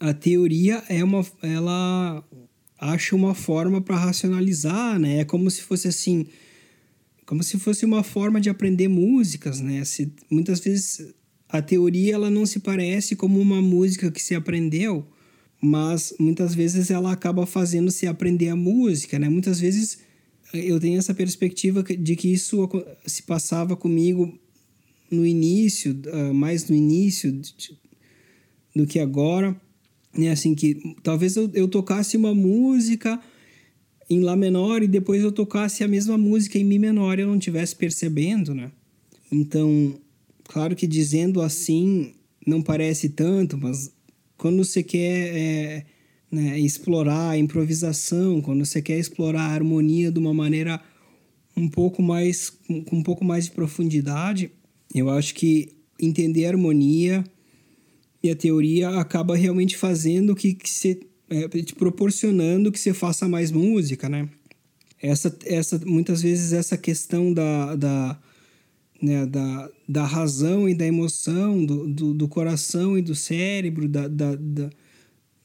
[0.00, 2.24] a teoria é uma, ela
[2.78, 5.20] acha uma forma para racionalizar, né?
[5.20, 6.26] É como se fosse assim,
[7.34, 9.84] como se fosse uma forma de aprender músicas, né?
[9.84, 11.12] Se, muitas vezes
[11.48, 15.04] a teoria ela não se parece como uma música que se aprendeu,
[15.60, 19.28] mas muitas vezes ela acaba fazendo se aprender a música, né?
[19.28, 19.98] Muitas vezes
[20.52, 22.68] eu tenho essa perspectiva de que isso
[23.04, 24.38] se passava comigo
[25.10, 27.36] no início, ah, mais no início
[28.76, 29.60] do que agora,
[30.16, 30.30] né?
[30.30, 33.20] Assim que talvez eu, eu tocasse uma música
[34.08, 37.28] em lá menor e depois eu tocasse a mesma música em mi menor e eu
[37.28, 38.70] não tivesse percebendo, né?
[39.32, 39.98] Então,
[40.44, 42.12] claro que dizendo assim
[42.46, 43.90] não parece tanto, mas
[44.36, 45.86] quando você quer é,
[46.30, 50.80] né, explorar a improvisação, quando você quer explorar a harmonia de uma maneira
[51.56, 54.50] um pouco mais com um pouco mais de profundidade,
[54.94, 57.24] eu acho que entender a harmonia
[58.22, 63.28] e a teoria acaba realmente fazendo que, que você é, te proporcionando que você faça
[63.28, 64.28] mais música, né?
[65.00, 68.18] Essa, essa, muitas vezes essa questão da, da,
[69.00, 74.08] né, da, da razão e da emoção, do, do, do coração e do cérebro, da,
[74.08, 74.70] da, da,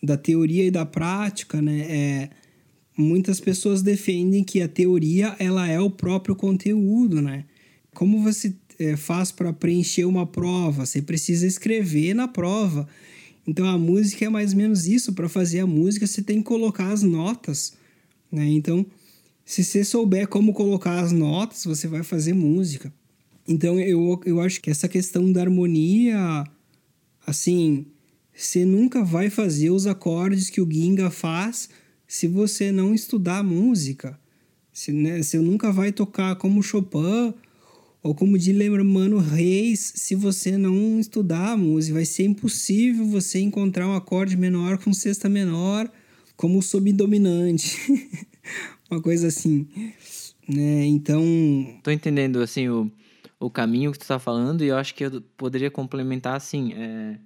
[0.02, 1.80] da, teoria e da prática, né?
[1.90, 2.30] É,
[2.98, 7.46] muitas pessoas defendem que a teoria ela é o próprio conteúdo, né?
[7.94, 10.86] Como você é, faz para preencher uma prova?
[10.86, 12.88] Você precisa escrever na prova.
[13.50, 15.12] Então a música é mais ou menos isso.
[15.12, 17.74] Para fazer a música, você tem que colocar as notas.
[18.32, 18.48] Né?
[18.50, 18.86] Então,
[19.44, 22.94] se você souber como colocar as notas, você vai fazer música.
[23.48, 26.44] Então eu, eu acho que essa questão da harmonia,
[27.26, 27.88] assim,
[28.32, 31.70] você nunca vai fazer os acordes que o Ginga faz
[32.08, 34.20] se você não estudar música.
[34.72, 37.34] Você, né, você nunca vai tocar como Chopin
[38.02, 43.40] ou como de Mano Reis, se você não estudar a música, vai ser impossível você
[43.40, 45.92] encontrar um acorde menor com sexta menor
[46.38, 47.78] como subdominante.
[48.90, 49.68] Uma coisa assim.
[50.48, 50.86] Né?
[50.86, 51.24] Então.
[51.84, 52.92] Tô entendendo assim o,
[53.40, 56.74] o caminho que tu tá falando, e eu acho que eu poderia complementar assim.
[56.74, 57.20] É,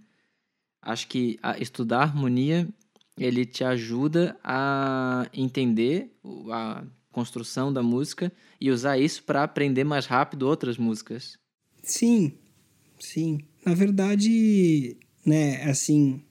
[0.82, 2.68] acho que estudar harmonia
[3.18, 6.12] ele te ajuda a entender
[6.52, 6.84] a
[7.14, 11.38] construção da música e usar isso para aprender mais rápido outras músicas.
[11.82, 12.34] Sim,
[13.00, 13.40] sim.
[13.66, 16.22] Na verdade, né, assim,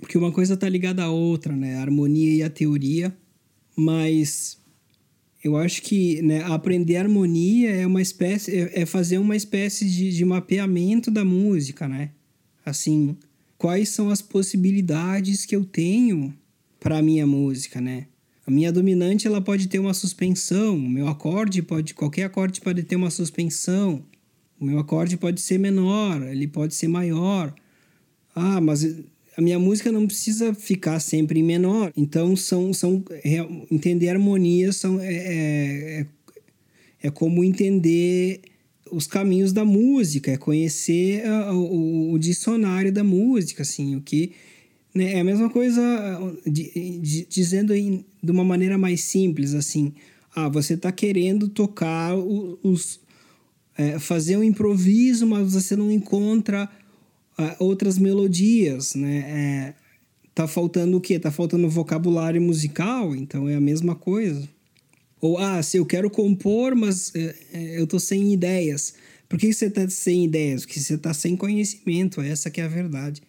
[0.00, 3.14] porque uma coisa tá ligada à outra, né, a harmonia e a teoria,
[3.76, 4.58] mas
[5.42, 10.16] eu acho que né, aprender harmonia é uma espécie, é, é fazer uma espécie de,
[10.16, 12.10] de mapeamento da música, né?
[12.64, 13.16] Assim,
[13.56, 16.34] quais são as possibilidades que eu tenho
[16.80, 18.06] para minha música, né?
[18.48, 22.82] A minha dominante ela pode ter uma suspensão, o meu acorde pode, qualquer acorde pode
[22.82, 24.02] ter uma suspensão.
[24.58, 27.54] O meu acorde pode ser menor, ele pode ser maior.
[28.34, 28.86] Ah, mas
[29.36, 31.92] a minha música não precisa ficar sempre em menor.
[31.94, 33.04] Então são são
[33.70, 36.06] entender harmonia são é, é, é,
[37.02, 38.40] é como entender
[38.90, 41.22] os caminhos da música, é conhecer
[41.52, 44.32] o, o, dicionário da música, assim, o que
[44.98, 45.14] né?
[45.14, 45.80] É a mesma coisa
[46.44, 49.94] de, de, dizendo em, de uma maneira mais simples, assim.
[50.34, 53.00] Ah, você está querendo tocar os...
[53.76, 56.68] É, fazer um improviso, mas você não encontra
[57.38, 59.18] é, outras melodias, né?
[59.18, 59.74] É,
[60.34, 61.16] tá faltando o quê?
[61.16, 64.48] Tá faltando vocabulário musical, então é a mesma coisa.
[65.20, 68.94] Ou, ah, se eu quero compor, mas é, é eu tô sem ideias.
[69.28, 70.64] Por que você tá sem ideias?
[70.64, 73.22] Porque você tá sem conhecimento, essa que é a verdade.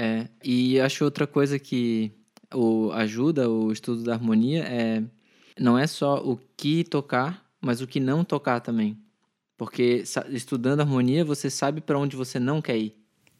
[0.00, 2.12] É, e acho outra coisa que
[2.54, 5.02] o, ajuda o estudo da harmonia é
[5.58, 8.96] não é só o que tocar, mas o que não tocar também.
[9.56, 12.94] Porque estudando harmonia, você sabe para onde você não quer ir.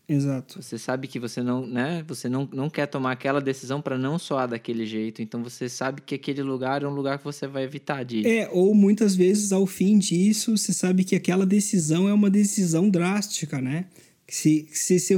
[0.08, 0.60] Exato.
[0.60, 2.02] Você sabe que você não, né?
[2.08, 5.22] Você não, não quer tomar aquela decisão para não soar daquele jeito.
[5.22, 8.26] Então você sabe que aquele lugar é um lugar que você vai evitar de ir.
[8.26, 12.90] É, ou muitas vezes ao fim disso, você sabe que aquela decisão é uma decisão
[12.90, 13.84] drástica, né?
[14.26, 15.14] Se, se, se,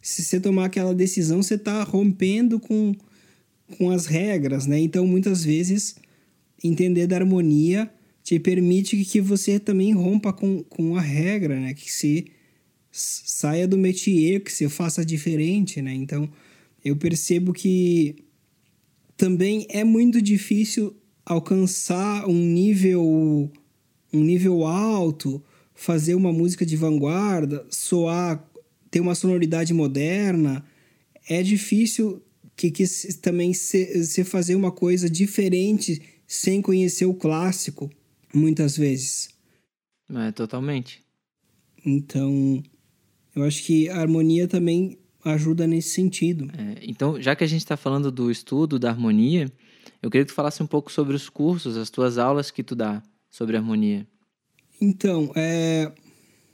[0.00, 2.94] se você tomar aquela decisão, você está rompendo com,
[3.76, 4.78] com as regras, né?
[4.78, 5.96] Então, muitas vezes,
[6.62, 7.90] entender da harmonia
[8.22, 11.74] te permite que você também rompa com, com a regra, né?
[11.74, 12.26] Que se
[12.90, 15.94] saia do métier, que você faça diferente, né?
[15.94, 16.28] Então,
[16.84, 18.16] eu percebo que
[19.16, 23.50] também é muito difícil alcançar um nível
[24.12, 25.42] um nível alto,
[25.74, 28.49] fazer uma música de vanguarda, soar
[28.90, 30.64] ter uma sonoridade moderna,
[31.28, 32.22] é difícil
[32.56, 32.84] que, que
[33.20, 37.90] também se, se fazer uma coisa diferente sem conhecer o clássico,
[38.34, 39.30] muitas vezes.
[40.12, 41.02] É, totalmente.
[41.84, 42.62] Então,
[43.34, 46.50] eu acho que a harmonia também ajuda nesse sentido.
[46.56, 49.50] É, então, já que a gente está falando do estudo da harmonia,
[50.02, 52.74] eu queria que tu falasse um pouco sobre os cursos, as tuas aulas que tu
[52.74, 54.06] dá sobre harmonia.
[54.80, 55.92] Então, é,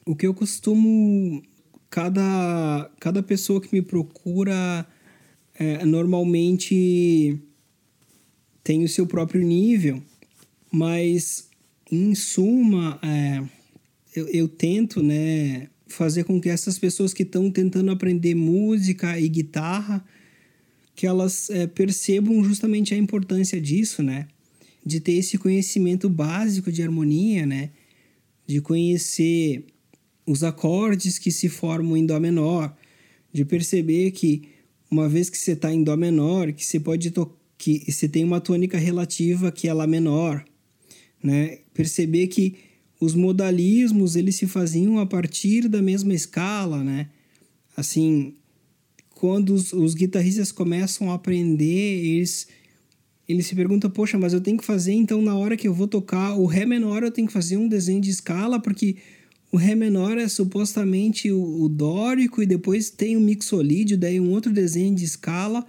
[0.05, 1.43] o que eu costumo.
[1.89, 4.87] Cada, cada pessoa que me procura
[5.55, 7.39] é, normalmente
[8.63, 10.03] tem o seu próprio nível,
[10.71, 11.49] mas
[11.91, 13.43] em suma, é,
[14.15, 19.29] eu, eu tento né, fazer com que essas pessoas que estão tentando aprender música e
[19.29, 20.05] guitarra,
[20.95, 24.27] que elas é, percebam justamente a importância disso, né?
[24.85, 27.71] De ter esse conhecimento básico de harmonia, né?
[28.47, 29.65] De conhecer
[30.27, 32.77] os acordes que se formam em Dó menor,
[33.33, 34.43] de perceber que
[34.91, 37.13] uma vez que você está em Dó menor, que você pode
[37.59, 40.45] que você tem uma tônica relativa que é Lá menor,
[41.23, 41.61] né?
[41.73, 42.57] Perceber que
[43.01, 47.09] os modalismos eles se faziam a partir da mesma escala, né?
[47.77, 48.35] Assim,
[49.11, 52.49] quando os, os guitarristas começam a aprender, eles
[53.29, 55.89] eles se perguntam, poxa, mas eu tenho que fazer então na hora que eu vou
[55.89, 58.97] tocar o Ré menor, eu tenho que fazer um desenho de escala, porque
[59.53, 64.31] o Ré menor é supostamente o, o dórico e depois tem o mixolídio, daí um
[64.31, 65.65] outro desenho de escala.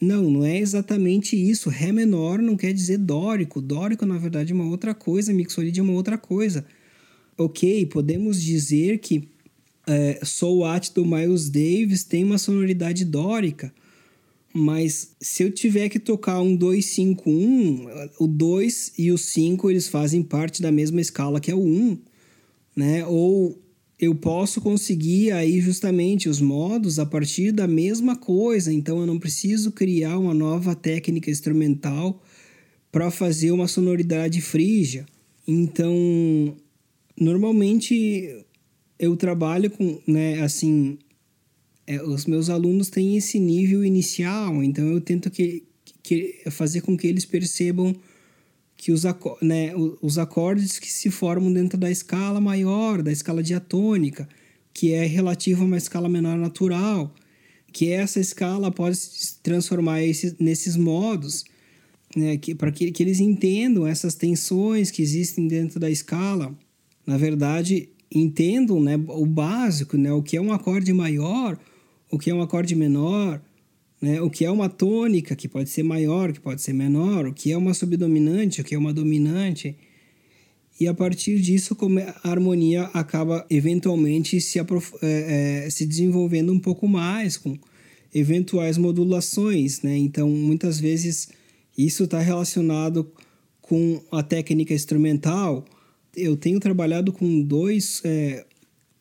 [0.00, 1.70] Não, não é exatamente isso.
[1.70, 3.60] Ré menor não quer dizer dórico.
[3.60, 6.64] Dórico, na verdade, é uma outra coisa, mixolídio é uma outra coisa.
[7.36, 9.28] Ok, podemos dizer que
[9.86, 13.72] é, Soul At do Miles Davis tem uma sonoridade dórica,
[14.52, 17.86] mas se eu tiver que tocar um 2, 5, 1,
[18.20, 21.98] o 2 e o 5 eles fazem parte da mesma escala que é o 1,
[22.74, 23.04] né?
[23.06, 23.60] Ou
[23.98, 29.18] eu posso conseguir aí justamente os modos a partir da mesma coisa, então eu não
[29.18, 32.22] preciso criar uma nova técnica instrumental
[32.90, 35.06] para fazer uma sonoridade frígia.
[35.46, 36.56] Então,
[37.18, 38.44] normalmente
[38.98, 40.98] eu trabalho com, né, assim,
[41.86, 45.64] é, os meus alunos têm esse nível inicial, então eu tento que,
[46.02, 47.94] que fazer com que eles percebam
[48.76, 49.04] que os,
[49.40, 49.72] né,
[50.02, 54.28] os acordes que se formam dentro da escala maior, da escala diatônica,
[54.72, 57.14] que é relativa a uma escala menor natural,
[57.72, 61.44] que essa escala pode se transformar esses, nesses modos,
[62.16, 66.56] né, que, para que, que eles entendam essas tensões que existem dentro da escala.
[67.06, 71.58] Na verdade, entendam né, o básico, né, o que é um acorde maior,
[72.10, 73.40] o que é um acorde menor,
[74.00, 74.20] né?
[74.20, 77.52] O que é uma tônica, que pode ser maior, que pode ser menor, o que
[77.52, 79.76] é uma subdominante, o que é uma dominante.
[80.78, 81.76] E a partir disso,
[82.22, 84.64] a harmonia acaba eventualmente se, é,
[85.02, 87.56] é, se desenvolvendo um pouco mais, com
[88.12, 89.82] eventuais modulações.
[89.82, 89.96] Né?
[89.96, 91.28] Então, muitas vezes,
[91.78, 93.10] isso está relacionado
[93.60, 95.64] com a técnica instrumental.
[96.16, 98.44] Eu tenho trabalhado com dois, é,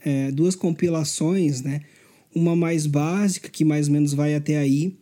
[0.05, 1.81] é, duas compilações, né?
[2.35, 4.95] Uma mais básica, que mais ou menos vai até aí.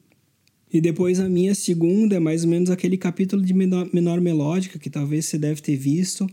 [0.74, 4.80] E depois a minha segunda é mais ou menos aquele capítulo de menor, menor melódica,
[4.80, 6.30] que talvez você deve ter visto,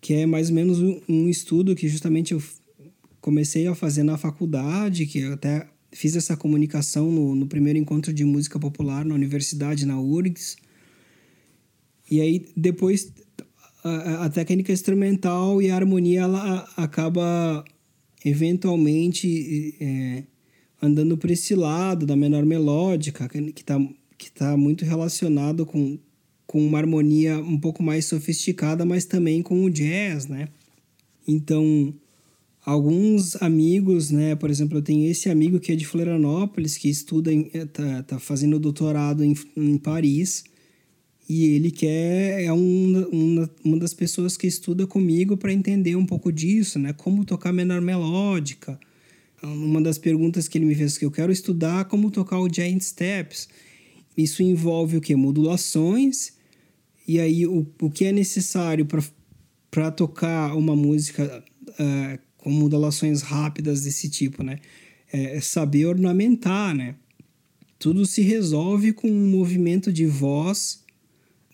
[0.00, 2.42] que é mais ou menos um, um estudo que justamente eu
[3.20, 8.12] comecei a fazer na faculdade, que eu até fiz essa comunicação no, no primeiro encontro
[8.12, 10.56] de música popular na universidade, na URGS.
[12.10, 13.12] E aí depois
[13.82, 17.64] a, a técnica instrumental e a harmonia ela acaba
[18.24, 20.24] eventualmente é,
[20.80, 23.78] andando por esse lado da menor melódica, que está
[24.16, 25.98] que tá muito relacionado com,
[26.46, 30.48] com uma harmonia um pouco mais sofisticada, mas também com o jazz, né?
[31.26, 31.92] Então,
[32.64, 34.34] alguns amigos, né?
[34.34, 38.58] Por exemplo, eu tenho esse amigo que é de Florianópolis, que estuda, está tá fazendo
[38.58, 40.44] doutorado em, em Paris,
[41.28, 46.04] e ele quer é um, uma, uma das pessoas que estuda comigo para entender um
[46.04, 46.92] pouco disso, né?
[46.92, 48.78] Como tocar menor melódica.
[49.42, 52.80] Uma das perguntas que ele me fez que eu quero estudar como tocar o Giant
[52.80, 53.48] Steps.
[54.16, 55.14] Isso envolve o que?
[55.16, 56.34] Modulações.
[57.08, 58.86] E aí o, o que é necessário
[59.70, 64.58] para tocar uma música uh, com modulações rápidas desse tipo, né?
[65.10, 66.96] É saber ornamentar, né?
[67.78, 70.83] Tudo se resolve com um movimento de voz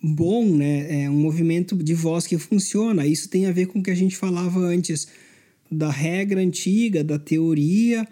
[0.02, 1.04] bom, né?
[1.04, 3.06] É um movimento de voz que funciona.
[3.06, 5.08] Isso tem a ver com o que a gente falava antes
[5.70, 8.06] da regra antiga, da teoria.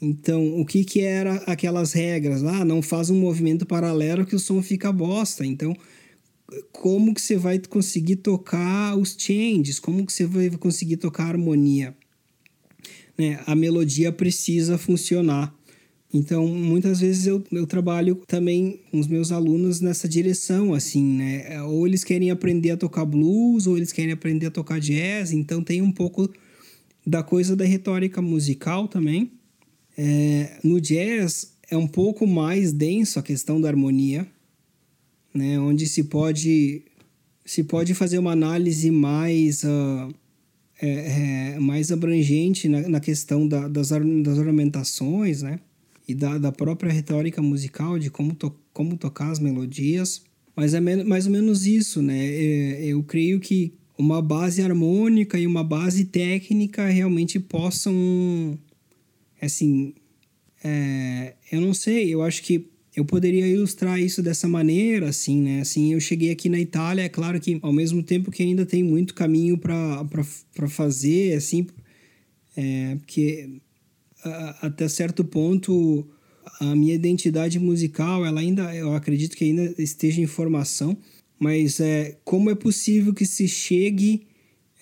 [0.00, 2.42] Então, o que que era aquelas regras?
[2.44, 5.44] Ah, não faz um movimento paralelo que o som fica bosta.
[5.44, 5.76] Então,
[6.72, 9.78] como que você vai conseguir tocar os changes?
[9.78, 11.96] Como que você vai conseguir tocar a harmonia?
[13.16, 13.40] Né?
[13.46, 15.54] A melodia precisa funcionar.
[16.14, 21.60] Então, muitas vezes eu, eu trabalho também com os meus alunos nessa direção, assim, né?
[21.62, 25.60] Ou eles querem aprender a tocar blues, ou eles querem aprender a tocar jazz, então
[25.60, 26.32] tem um pouco
[27.04, 29.32] da coisa da retórica musical também.
[29.98, 34.24] É, no jazz é um pouco mais denso a questão da harmonia,
[35.34, 35.58] né?
[35.58, 36.82] Onde se pode
[37.44, 40.14] se pode fazer uma análise mais uh,
[40.80, 45.58] é, é, mais abrangente na, na questão da, das, das ornamentações, né?
[46.06, 50.22] E da, da própria retórica musical, de como, to, como tocar as melodias.
[50.54, 52.26] Mas é mais ou menos isso, né?
[52.26, 58.58] É, eu creio que uma base harmônica e uma base técnica realmente possam,
[59.40, 59.94] assim,
[60.62, 65.60] é, eu não sei, eu acho que eu poderia ilustrar isso dessa maneira, assim, né?
[65.60, 68.82] Assim, eu cheguei aqui na Itália, é claro que ao mesmo tempo que ainda tem
[68.82, 71.66] muito caminho para fazer, assim,
[72.56, 73.50] é, porque
[74.60, 76.06] até certo ponto
[76.60, 80.96] a minha identidade musical, ela ainda, eu acredito que ainda esteja em formação,
[81.38, 84.26] mas é, como é possível que se chegue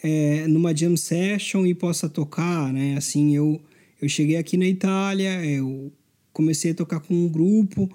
[0.03, 2.97] é, numa jam session e possa tocar, né?
[2.97, 3.61] Assim, eu,
[4.01, 5.93] eu cheguei aqui na Itália, eu
[6.33, 7.89] comecei a tocar com um grupo,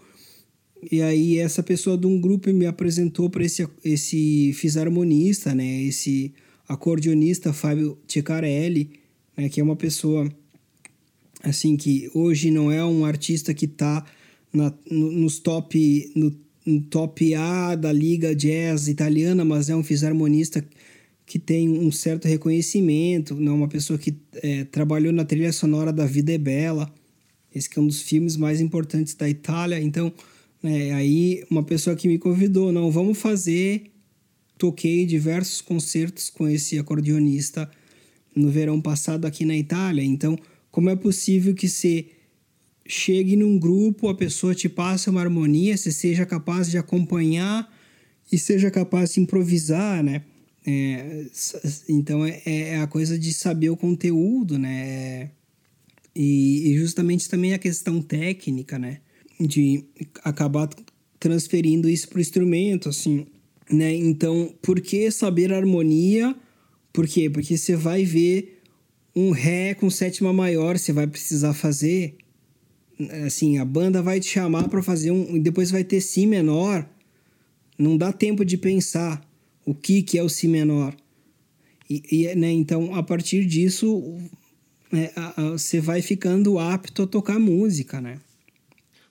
[0.91, 5.84] e aí essa pessoa de um grupo me apresentou para esse, esse fisarmonista, né?
[5.84, 6.34] Esse
[6.68, 8.91] acordeonista Fábio Ceccarelli,
[9.36, 9.50] né?
[9.50, 10.32] Que é uma pessoa,
[11.48, 14.06] assim, que hoje não é um artista que está
[14.54, 16.12] no, nos top...
[16.16, 20.62] No, no top A da liga jazz italiana, mas é um fisarmonista
[21.26, 23.52] que tem um certo reconhecimento, não né?
[23.52, 26.93] uma pessoa que é, trabalhou na trilha sonora da Vida é Bela,
[27.54, 29.80] esse que é um dos filmes mais importantes da Itália.
[29.80, 30.12] Então,
[30.64, 33.91] é, aí uma pessoa que me convidou, não, vamos fazer.
[34.58, 37.70] Toquei diversos concertos com esse acordeonista
[38.36, 40.04] no verão passado aqui na Itália.
[40.04, 40.38] Então,
[40.78, 42.05] como é possível que você
[42.86, 47.67] chegue num grupo, a pessoa te passe uma harmonia, você seja capaz de acompanhar
[48.32, 50.21] e seja capaz de improvisar, né?
[50.63, 51.25] É,
[51.89, 55.32] então é, é, a coisa de saber o conteúdo, né?
[56.15, 58.99] E, e justamente também a questão técnica, né?
[59.39, 59.84] de
[60.23, 60.69] acabar
[61.19, 63.25] transferindo isso para o instrumento, assim,
[63.67, 63.95] né?
[63.95, 66.36] Então, por que saber harmonia?
[66.93, 67.32] Por quê?
[67.32, 68.57] Porque você vai ver
[69.18, 72.15] um Ré com sétima maior, você vai precisar fazer.
[73.26, 75.39] Assim, a banda vai te chamar para fazer um.
[75.39, 76.88] Depois vai ter Si menor.
[77.80, 79.20] Não dá tempo de pensar
[79.65, 80.95] o que, que é o Si menor.
[81.89, 84.20] E, e né, então, a partir disso,
[84.91, 85.11] né,
[85.51, 88.20] você vai ficando apto a tocar música, né?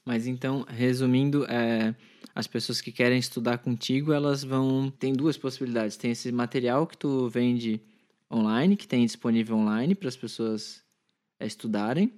[0.04, 1.92] Mas então, resumindo, é,
[2.32, 4.92] as pessoas que querem estudar contigo, elas vão.
[5.00, 5.96] Tem duas possibilidades.
[5.96, 7.80] Tem esse material que tu vende
[8.32, 10.82] online, que tem disponível online para as pessoas
[11.40, 12.12] é, estudarem.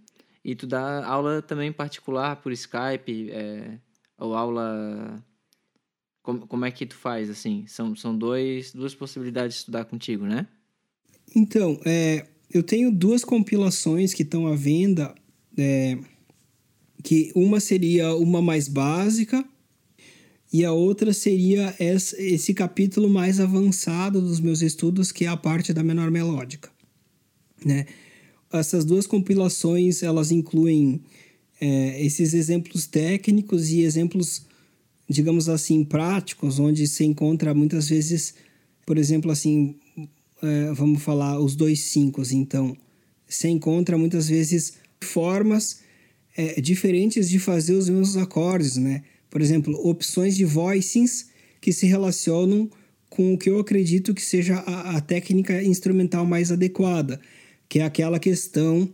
[0.44, 3.78] E tu dá aula também particular por Skype, é,
[4.18, 5.22] ou aula.
[6.22, 7.66] Como, como é que tu faz, assim?
[7.66, 10.46] São, são dois, duas possibilidades de estudar contigo, né?
[11.34, 15.14] Então, é, eu tenho duas compilações que estão à venda.
[15.56, 15.98] É,
[17.02, 19.44] que uma seria uma mais básica
[20.52, 25.72] e a outra seria esse capítulo mais avançado dos meus estudos, que é a parte
[25.74, 26.70] da menor melódica.
[27.64, 27.86] Né?
[28.52, 31.02] Essas duas compilações elas incluem
[31.60, 34.46] é, esses exemplos técnicos e exemplos,
[35.08, 38.34] digamos assim, práticos, onde se encontra muitas vezes,
[38.86, 39.74] por exemplo, assim,
[40.42, 42.76] é, vamos falar os dois cinco, então,
[43.28, 45.80] se encontra muitas vezes formas
[46.36, 49.02] é, diferentes de fazer os mesmos acordes, né?
[49.30, 51.28] Por exemplo, opções de voicings
[51.60, 52.70] que se relacionam
[53.08, 57.20] com o que eu acredito que seja a, a técnica instrumental mais adequada,
[57.68, 58.88] que é aquela questão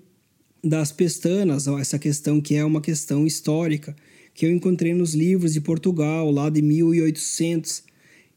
[0.62, 3.94] das pestanas, essa questão que é uma questão histórica,
[4.32, 7.82] que eu encontrei nos livros de Portugal, lá de 1800,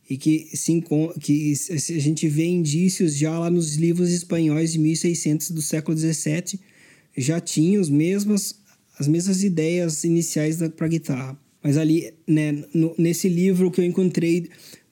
[0.09, 0.83] e que, se,
[1.19, 6.59] que a gente vê indícios já lá nos livros espanhóis de 1600 do século 17,
[7.17, 8.55] já tinham as mesmas
[8.99, 11.37] as mesmas ideias iniciais para guitarra.
[11.67, 14.47] Mas ali, né, no, nesse livro que eu encontrei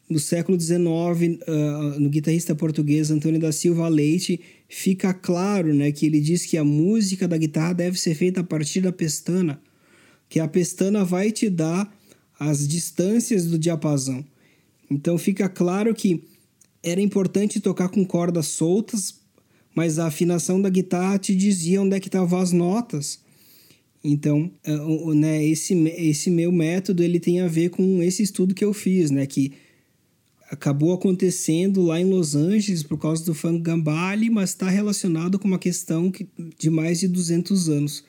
[0.09, 6.05] no século XIX, uh, no guitarrista português Antônio da Silva Leite, fica claro né, que
[6.05, 9.61] ele diz que a música da guitarra deve ser feita a partir da pestana,
[10.27, 11.89] que a pestana vai te dar
[12.37, 14.25] as distâncias do diapasão.
[14.91, 16.25] Então fica claro que
[16.83, 19.15] era importante tocar com cordas soltas,
[19.73, 23.23] mas a afinação da guitarra te dizia onde é que estavam as notas.
[24.07, 28.63] Então, é, né, esse, esse meu método ele tem a ver com esse estudo que
[28.63, 29.53] eu fiz, né, que
[30.47, 35.47] acabou acontecendo lá em Los Angeles por causa do funk gambale, mas está relacionado com
[35.47, 36.13] uma questão
[36.55, 38.03] de mais de 200 anos.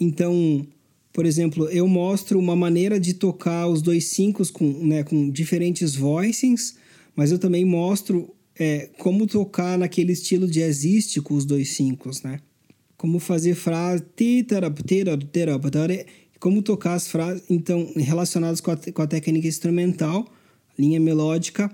[0.00, 0.66] Então,
[1.12, 5.94] por exemplo, eu mostro uma maneira de tocar os dois cinco com, né, com diferentes
[5.94, 6.76] voicings,
[7.14, 12.40] mas eu também mostro é, como tocar naquele estilo jazzístico os dois cinco, né?
[13.04, 14.02] Como fazer frase,
[16.40, 20.26] como tocar as frases, então, relacionadas com a, com a técnica instrumental,
[20.78, 21.70] linha melódica.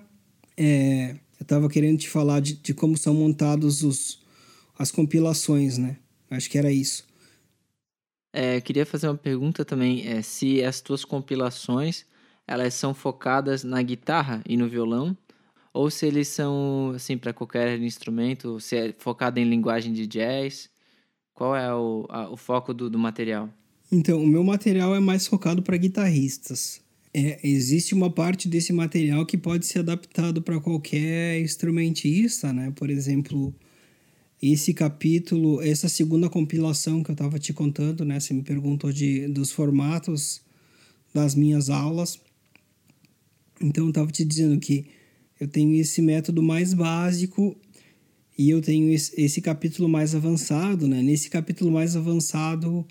[0.57, 4.20] É, eu estava querendo te falar de, de como são montados os,
[4.76, 5.99] as compilações, né?
[6.28, 7.07] Acho que era isso.
[8.33, 12.05] É, queria fazer uma pergunta também, é, se as tuas compilações
[12.45, 15.16] elas são focadas na guitarra e no violão,
[15.72, 20.68] ou se eles são assim para qualquer instrumento, se é focado em linguagem de jazz,
[21.41, 23.49] qual é o, a, o foco do, do material?
[23.91, 26.82] Então, o meu material é mais focado para guitarristas.
[27.14, 32.70] É, existe uma parte desse material que pode ser adaptado para qualquer instrumentista, né?
[32.76, 33.55] Por exemplo,
[34.43, 38.20] esse capítulo, essa segunda compilação que eu estava te contando, né?
[38.20, 40.43] Você me perguntou de, dos formatos
[41.14, 42.20] das minhas aulas.
[43.59, 44.84] Então, eu estava te dizendo que
[45.41, 47.57] eu tenho esse método mais básico
[48.41, 51.03] e eu tenho esse, capítulo mais avançado, né?
[51.03, 52.86] Nesse capítulo mais avançado,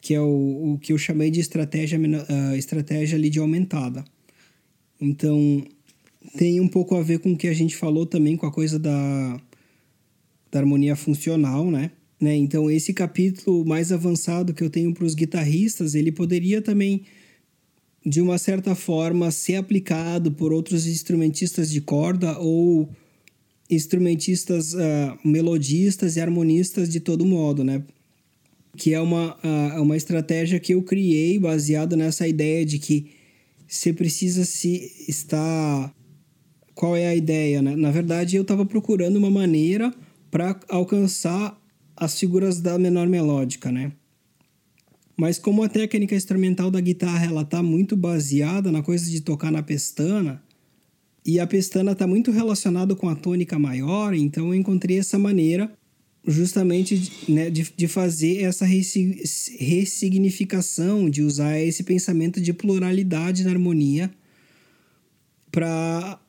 [0.00, 4.04] que é o, o que eu chamei de estratégia, uh, estratégia lead aumentada.
[5.00, 5.64] Então,
[6.36, 8.80] tem um pouco a ver com o que a gente falou também com a coisa
[8.80, 9.40] da
[10.50, 11.92] da harmonia funcional, né?
[12.20, 12.34] né?
[12.34, 17.02] Então, esse capítulo mais avançado que eu tenho para os guitarristas, ele poderia também,
[18.04, 22.90] de uma certa forma, ser aplicado por outros instrumentistas de corda ou
[23.70, 24.78] instrumentistas uh,
[25.24, 27.82] melodistas e harmonistas de todo modo, né?
[28.76, 33.10] Que é uma, uh, uma estratégia que eu criei baseada nessa ideia de que
[33.66, 35.94] você precisa se estar...
[36.74, 37.76] Qual é a ideia, né?
[37.76, 39.92] Na verdade, eu estava procurando uma maneira
[40.30, 41.60] para alcançar
[41.96, 43.92] as figuras da menor melódica, né?
[45.16, 49.52] Mas como a técnica instrumental da guitarra ela tá muito baseada na coisa de tocar
[49.52, 50.42] na pestana,
[51.24, 55.72] e a pestana está muito relacionada com a tônica maior, então eu encontrei essa maneira
[56.26, 64.10] justamente né, de, de fazer essa ressignificação, de usar esse pensamento de pluralidade na harmonia
[65.50, 66.20] para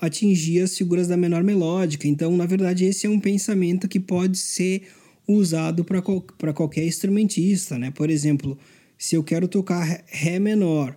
[0.00, 2.06] atingir as figuras da menor melódica.
[2.08, 4.82] Então, na verdade, esse é um pensamento que pode ser
[5.26, 6.20] usado para qual,
[6.54, 7.90] qualquer instrumentista, né?
[7.90, 8.58] Por exemplo,
[8.98, 10.96] se eu quero tocar Ré menor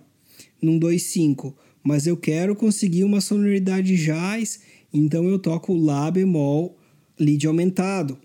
[0.60, 1.54] num 2-5,
[1.88, 4.60] mas eu quero conseguir uma sonoridade jazz,
[4.92, 6.76] então eu toco Lá bemol
[7.18, 8.18] lead aumentado.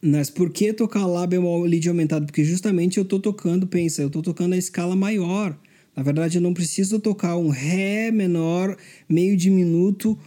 [0.00, 2.24] Mas por que tocar Lá bemol lead aumentado?
[2.24, 5.54] Porque justamente eu estou tocando, pensa, eu estou tocando a escala maior.
[5.94, 8.74] Na verdade, eu não preciso tocar um Ré menor,
[9.06, 10.18] meio diminuto,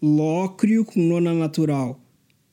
[0.00, 2.00] lócrio com nona natural.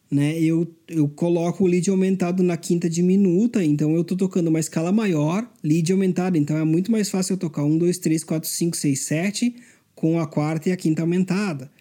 [0.10, 0.40] Né?
[0.40, 4.92] Eu, eu coloco o lead aumentado na quinta diminuta, então eu estou tocando uma escala
[4.92, 6.36] maior, lead aumentado.
[6.36, 9.56] Então é muito mais fácil eu tocar 1, 2, 3, 4, 5, 6, 7
[10.04, 11.72] com a quarta e a quinta aumentada.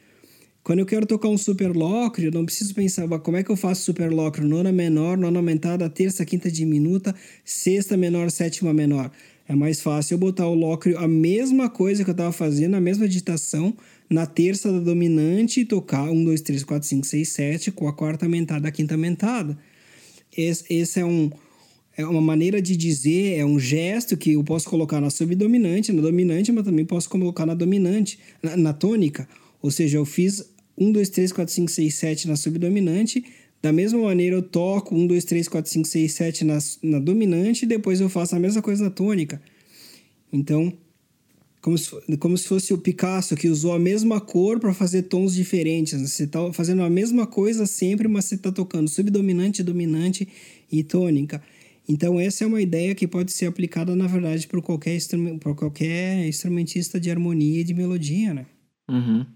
[0.62, 3.56] Quando eu quero tocar um super lócrio, eu não preciso pensar como é que eu
[3.56, 7.12] faço super lócrio, nona menor, nona aumentada, terça, quinta diminuta,
[7.44, 9.10] sexta menor, sétima menor.
[9.48, 12.80] É mais fácil eu botar o lócrio, a mesma coisa que eu estava fazendo, a
[12.80, 13.76] mesma digitação,
[14.08, 17.92] na terça da dominante e tocar 1, 2, 3, 4, 5, 6, 7 com a
[17.92, 19.58] quarta aumentada, a quinta aumentada.
[20.38, 21.28] Esse, esse é um
[21.96, 26.02] é uma maneira de dizer, é um gesto que eu posso colocar na subdominante, na
[26.02, 29.28] dominante, mas também posso colocar na dominante, na, na tônica.
[29.60, 30.44] Ou seja, eu fiz
[30.78, 33.24] 1, 2, 3, 4, 5, 6, 7 na subdominante
[33.62, 37.64] da mesma maneira, eu toco 1, 2, 3, 4, 5, 6, 7 na, na dominante
[37.64, 39.40] e depois eu faço a mesma coisa na tônica.
[40.32, 40.72] Então,
[41.60, 45.32] como se, como se fosse o Picasso que usou a mesma cor para fazer tons
[45.32, 46.00] diferentes.
[46.00, 50.26] Você está fazendo a mesma coisa sempre, mas você está tocando subdominante, dominante
[50.70, 51.40] e tônica.
[51.88, 56.26] Então, essa é uma ideia que pode ser aplicada, na verdade, para qualquer, instrum qualquer
[56.26, 58.46] instrumentista de harmonia e de melodia, né?
[58.88, 59.26] Uhum.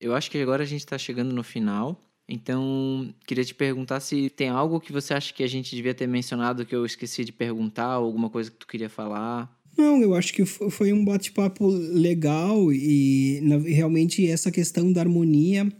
[0.00, 2.00] Eu acho que agora a gente está chegando no final.
[2.28, 6.06] Então, queria te perguntar se tem algo que você acha que a gente devia ter
[6.06, 9.54] mencionado que eu esqueci de perguntar, ou alguma coisa que tu queria falar.
[9.76, 15.70] Não, eu acho que foi um bate-papo legal e realmente essa questão da harmonia,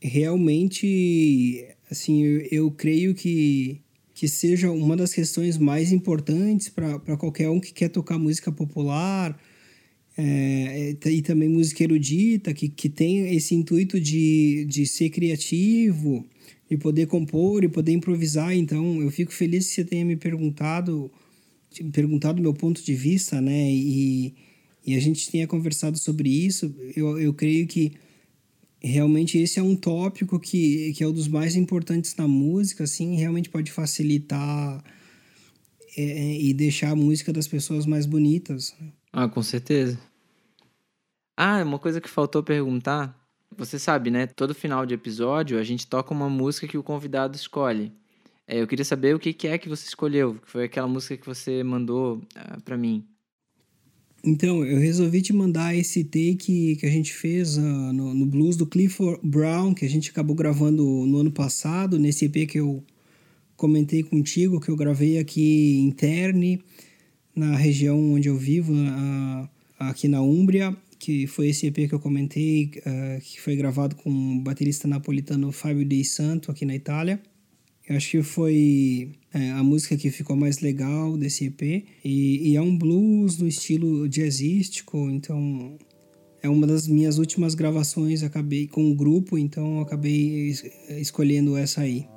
[0.00, 3.82] realmente, assim, eu, eu creio que,
[4.16, 9.38] que seja uma das questões mais importantes para qualquer um que quer tocar música popular,
[10.16, 16.24] é, e também música erudita, que, que tem esse intuito de, de ser criativo,
[16.66, 18.56] de poder compor e poder improvisar.
[18.56, 21.10] Então, eu fico feliz que você tenha me perguntado,
[21.92, 23.70] perguntado meu ponto de vista, né?
[23.70, 24.34] E,
[24.86, 26.74] e a gente tenha conversado sobre isso.
[26.96, 27.92] Eu, eu creio que
[28.86, 33.16] realmente esse é um tópico que, que é um dos mais importantes na música, assim,
[33.16, 34.82] realmente pode facilitar
[35.96, 38.74] é, e deixar a música das pessoas mais bonitas.
[38.80, 38.92] Né?
[39.12, 39.98] Ah, com certeza.
[41.36, 43.14] Ah, uma coisa que faltou perguntar.
[43.56, 44.26] Você sabe, né?
[44.26, 47.92] Todo final de episódio a gente toca uma música que o convidado escolhe.
[48.46, 51.16] É, eu queria saber o que, que é que você escolheu, que foi aquela música
[51.16, 53.04] que você mandou uh, para mim.
[54.26, 58.56] Então, eu resolvi te mandar esse take que a gente fez uh, no, no, blues
[58.56, 62.82] do Clifford Brown, que a gente acabou gravando no ano passado, nesse EP que eu
[63.56, 66.60] comentei contigo, que eu gravei aqui em Terni,
[67.36, 69.48] na região onde eu vivo, uh,
[69.78, 74.10] aqui na Úmbria, que foi esse EP que eu comentei, uh, que foi gravado com
[74.10, 77.22] o baterista napolitano Fábio Dei Santo, aqui na Itália.
[77.88, 81.62] Eu acho que foi é, a música que ficou mais legal desse EP.
[82.04, 85.78] E, e, é um blues no estilo jazzístico, então
[86.42, 88.24] é uma das minhas últimas gravações.
[88.24, 92.08] Acabei com o grupo, então acabei es escolhendo essa aí.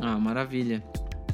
[0.00, 0.82] Ah, maravilha.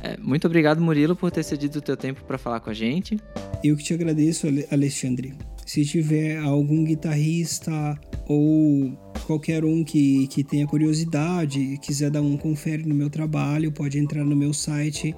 [0.03, 3.16] É, muito obrigado, Murilo, por ter cedido o teu tempo para falar com a gente.
[3.62, 5.34] Eu que te agradeço, Alexandre.
[5.64, 8.93] Se tiver algum guitarrista ou
[9.27, 14.25] qualquer um que, que tenha curiosidade quiser dar um confere no meu trabalho, pode entrar
[14.25, 15.14] no meu site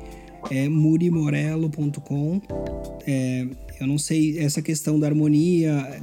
[0.51, 2.41] é murimorello.com.
[3.07, 3.47] É,
[3.81, 6.01] eu não sei essa questão da harmonia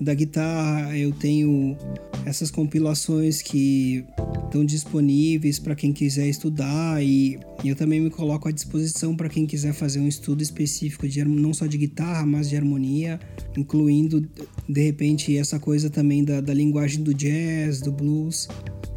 [0.00, 1.76] da guitarra, eu tenho
[2.24, 4.04] essas compilações que
[4.44, 9.46] estão disponíveis para quem quiser estudar e eu também me coloco à disposição para quem
[9.46, 13.18] quiser fazer um estudo específico de não só de guitarra, mas de harmonia,
[13.56, 14.28] incluindo
[14.68, 18.48] de repente essa coisa também da, da linguagem do jazz, do blues.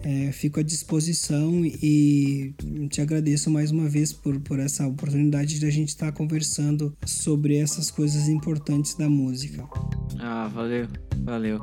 [0.01, 2.53] É, fico à disposição e
[2.89, 6.95] te agradeço mais uma vez por, por essa oportunidade de a gente estar tá conversando
[7.05, 9.67] sobre essas coisas importantes da música.
[10.19, 10.87] Ah, valeu,
[11.23, 11.61] valeu.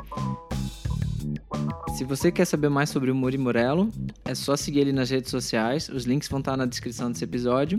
[1.97, 3.89] Se você quer saber mais sobre o Muri Morello,
[4.25, 7.79] é só seguir ele nas redes sociais, os links vão estar na descrição desse episódio.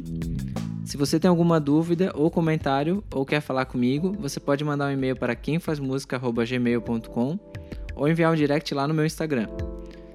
[0.85, 4.91] Se você tem alguma dúvida ou comentário ou quer falar comigo, você pode mandar um
[4.91, 7.39] e-mail para quemfazmusica@gmail.com
[7.95, 9.47] ou enviar um direct lá no meu Instagram.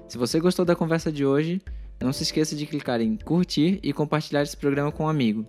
[0.07, 1.61] Se você gostou da conversa de hoje,
[2.01, 5.45] não se esqueça de clicar em curtir e compartilhar esse programa com um amigo.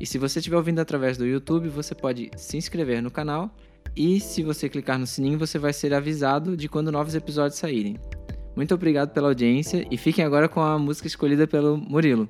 [0.00, 3.54] E se você estiver ouvindo através do YouTube, você pode se inscrever no canal
[3.96, 7.96] e se você clicar no sininho, você vai ser avisado de quando novos episódios saírem.
[8.56, 12.28] Muito obrigado pela audiência e fiquem agora com a música escolhida pelo Murilo.